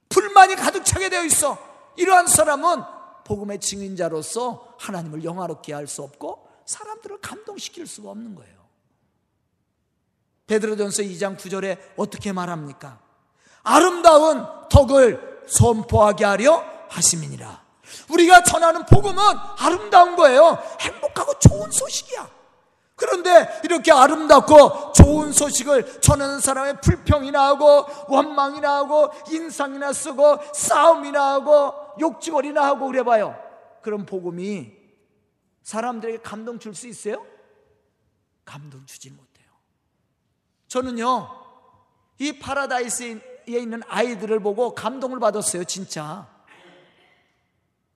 불만이 0.09 0.55
가득 0.55 0.85
차게 0.85 1.09
되어 1.09 1.23
있어. 1.23 1.57
이러한 1.95 2.27
사람은 2.27 2.83
복음의 3.23 3.59
증인자로서 3.59 4.75
하나님을 4.79 5.23
영화롭게 5.23 5.73
할 5.73 5.87
수 5.87 6.01
없고 6.03 6.47
사람들을 6.65 7.19
감동시킬 7.19 7.87
수가 7.87 8.11
없는 8.11 8.35
거예요. 8.35 8.63
베드로전서 10.47 11.03
2장 11.03 11.37
9절에 11.37 11.77
어떻게 11.97 12.31
말합니까? 12.31 12.99
아름다운 13.63 14.45
덕을 14.69 15.43
선포하게 15.47 16.25
하려 16.25 16.63
하심이니라. 16.89 17.63
우리가 18.09 18.43
전하는 18.43 18.85
복음은 18.85 19.21
아름다운 19.57 20.15
거예요. 20.15 20.57
행복하고 20.79 21.39
좋은 21.39 21.71
소식이야. 21.71 22.29
그런데 22.95 23.61
이렇게 23.63 23.91
아름답고 23.91 24.93
좋은 24.93 25.33
소식을 25.33 26.01
전하는 26.01 26.39
사람의 26.39 26.79
불평이나 26.81 27.47
하고 27.47 27.85
원망이나 28.07 28.75
하고 28.77 29.09
인상이나 29.29 29.91
쓰고 29.91 30.39
싸움이나 30.53 31.33
하고 31.33 31.73
욕지거리나 31.99 32.63
하고 32.63 32.87
그래봐요. 32.87 33.37
그럼 33.81 34.05
복음이 34.05 34.73
사람들에게 35.63 36.19
감동 36.19 36.59
줄 36.59 36.73
수 36.73 36.87
있어요? 36.87 37.25
감동 38.45 38.85
주지 38.85 39.09
못해요. 39.09 39.47
저는요, 40.67 41.29
이 42.19 42.39
파라다이스에 42.39 43.19
있는 43.47 43.81
아이들을 43.87 44.39
보고 44.39 44.73
감동을 44.75 45.19
받았어요, 45.19 45.63
진짜. 45.63 46.29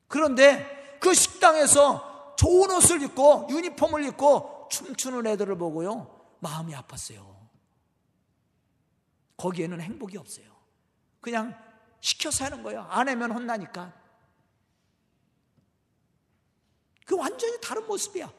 그런데 0.08 0.98
그 1.00 1.14
식당에서 1.14 2.36
좋은 2.38 2.72
옷을 2.72 3.02
입고 3.02 3.48
유니폼을 3.50 4.06
입고 4.06 4.68
춤추는 4.70 5.28
애들을 5.28 5.58
보고요. 5.58 6.36
마음이 6.40 6.74
아팠어요. 6.74 7.36
거기에는 9.38 9.82
행복이 9.82 10.18
없어요. 10.18 10.46
그냥 11.20 11.58
시켜서 12.08 12.46
하는 12.46 12.64
거예요. 12.64 12.84
안 12.90 13.10
하면 13.10 13.32
혼나니까. 13.32 13.94
그 17.06 17.18
완전히 17.18 17.60
다른 17.62 17.86
모습이야. 17.86 18.32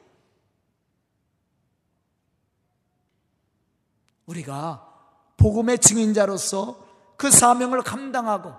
우리가 4.27 5.35
복음의 5.37 5.79
증인자로서 5.79 6.87
그 7.17 7.31
사명을 7.31 7.83
감당하고 7.83 8.55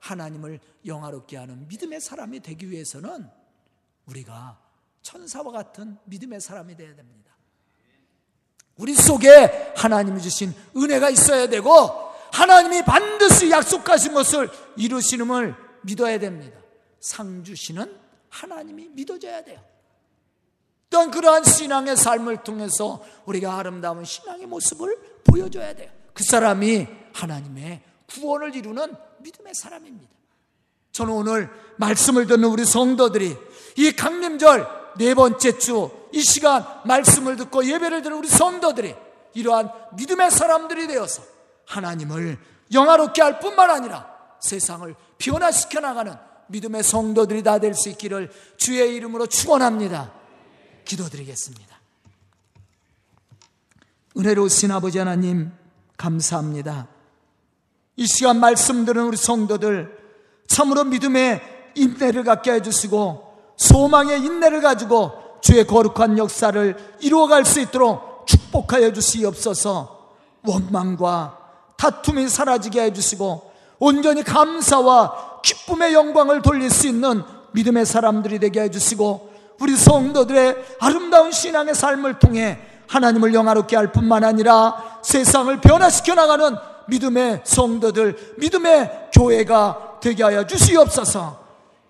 하나님을 0.00 0.60
영화롭게 0.86 1.36
하는 1.36 1.66
믿음의 1.68 2.00
사람이 2.00 2.40
되기 2.40 2.70
위해서는 2.70 3.30
우리가 4.06 4.58
천사와 5.02 5.52
같은 5.52 5.98
믿음의 6.04 6.40
사람이 6.40 6.76
되어야 6.76 6.94
됩니다. 6.96 7.32
우리 8.76 8.94
속에 8.94 9.74
하나님이 9.76 10.20
주신 10.20 10.54
은혜가 10.76 11.10
있어야 11.10 11.48
되고 11.48 12.03
하나님이 12.34 12.82
반드시 12.84 13.50
약속하신 13.50 14.14
것을 14.14 14.50
이루시는을 14.76 15.54
믿어야 15.82 16.18
됩니다. 16.18 16.58
상 17.00 17.44
주시는 17.44 17.96
하나님이 18.28 18.88
믿어져야 18.88 19.44
돼요. 19.44 19.60
또한 20.90 21.10
그러한 21.10 21.44
신앙의 21.44 21.96
삶을 21.96 22.42
통해서 22.42 23.02
우리가 23.26 23.56
아름다운 23.56 24.04
신앙의 24.04 24.46
모습을 24.46 24.98
보여줘야 25.24 25.74
돼요. 25.74 25.90
그 26.12 26.22
사람이 26.24 26.86
하나님의 27.12 27.82
구원을 28.08 28.54
이루는 28.54 28.94
믿음의 29.20 29.54
사람입니다. 29.54 30.12
저는 30.92 31.12
오늘 31.12 31.50
말씀을 31.78 32.26
듣는 32.26 32.44
우리 32.44 32.64
성도들이 32.64 33.36
이 33.76 33.92
강림절 33.92 34.94
네 34.98 35.14
번째 35.14 35.58
주 35.58 36.04
이 36.14 36.22
시간 36.22 36.64
말씀을 36.84 37.36
듣고 37.36 37.66
예배를 37.66 38.02
드는 38.02 38.16
우리 38.16 38.28
성도들이 38.28 38.94
이러한 39.34 39.68
믿음의 39.96 40.30
사람들이 40.30 40.86
되어서 40.86 41.22
하나님을 41.66 42.38
영화롭게 42.72 43.22
할 43.22 43.40
뿐만 43.40 43.70
아니라 43.70 44.06
세상을 44.40 44.94
변화시켜 45.18 45.80
나가는 45.80 46.14
믿음의 46.48 46.82
성도들이 46.82 47.42
다 47.42 47.58
될 47.58 47.74
수 47.74 47.88
있기를 47.88 48.30
주의 48.56 48.94
이름으로 48.96 49.26
축원합니다. 49.26 50.12
기도드리겠습니다. 50.84 51.74
은혜로우신 54.16 54.70
아버지 54.70 54.98
하나님 54.98 55.50
감사합니다. 55.96 56.88
이 57.96 58.06
시간 58.06 58.38
말씀 58.40 58.84
들은 58.84 59.04
우리 59.04 59.16
성도들 59.16 59.98
참으로 60.46 60.84
믿음의 60.84 61.72
인내를 61.74 62.24
갖게 62.24 62.52
해주시고 62.52 63.54
소망의 63.56 64.20
인내를 64.20 64.60
가지고 64.60 65.12
주의 65.40 65.66
거룩한 65.66 66.18
역사를 66.18 66.96
이루어갈 67.00 67.44
수 67.44 67.60
있도록 67.60 68.26
축복하여 68.26 68.92
주시옵소서 68.92 70.14
원망과 70.46 71.43
다툼이 71.84 72.28
사라지게 72.28 72.82
해주시고 72.84 73.52
온전히 73.78 74.22
감사와 74.22 75.40
기쁨의 75.42 75.92
영광을 75.92 76.40
돌릴 76.40 76.70
수 76.70 76.86
있는 76.88 77.22
믿음의 77.52 77.84
사람들이 77.84 78.38
되게 78.38 78.62
해주시고 78.62 79.34
우리 79.60 79.76
성도들의 79.76 80.56
아름다운 80.80 81.30
신앙의 81.30 81.74
삶을 81.74 82.18
통해 82.18 82.58
하나님을 82.88 83.34
영화롭게 83.34 83.76
할 83.76 83.92
뿐만 83.92 84.24
아니라 84.24 85.00
세상을 85.02 85.60
변화시켜 85.60 86.14
나가는 86.14 86.56
믿음의 86.88 87.42
성도들, 87.44 88.34
믿음의 88.38 89.10
교회가 89.12 89.98
되게 90.00 90.22
하여 90.22 90.46
주시옵소서 90.46 91.44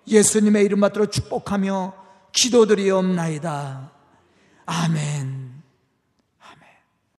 예수님의 0.09 0.65
이름 0.65 0.81
받들어 0.81 1.07
축복하며 1.07 1.93
기도드리옵나이다. 2.33 3.91
아멘. 4.67 5.44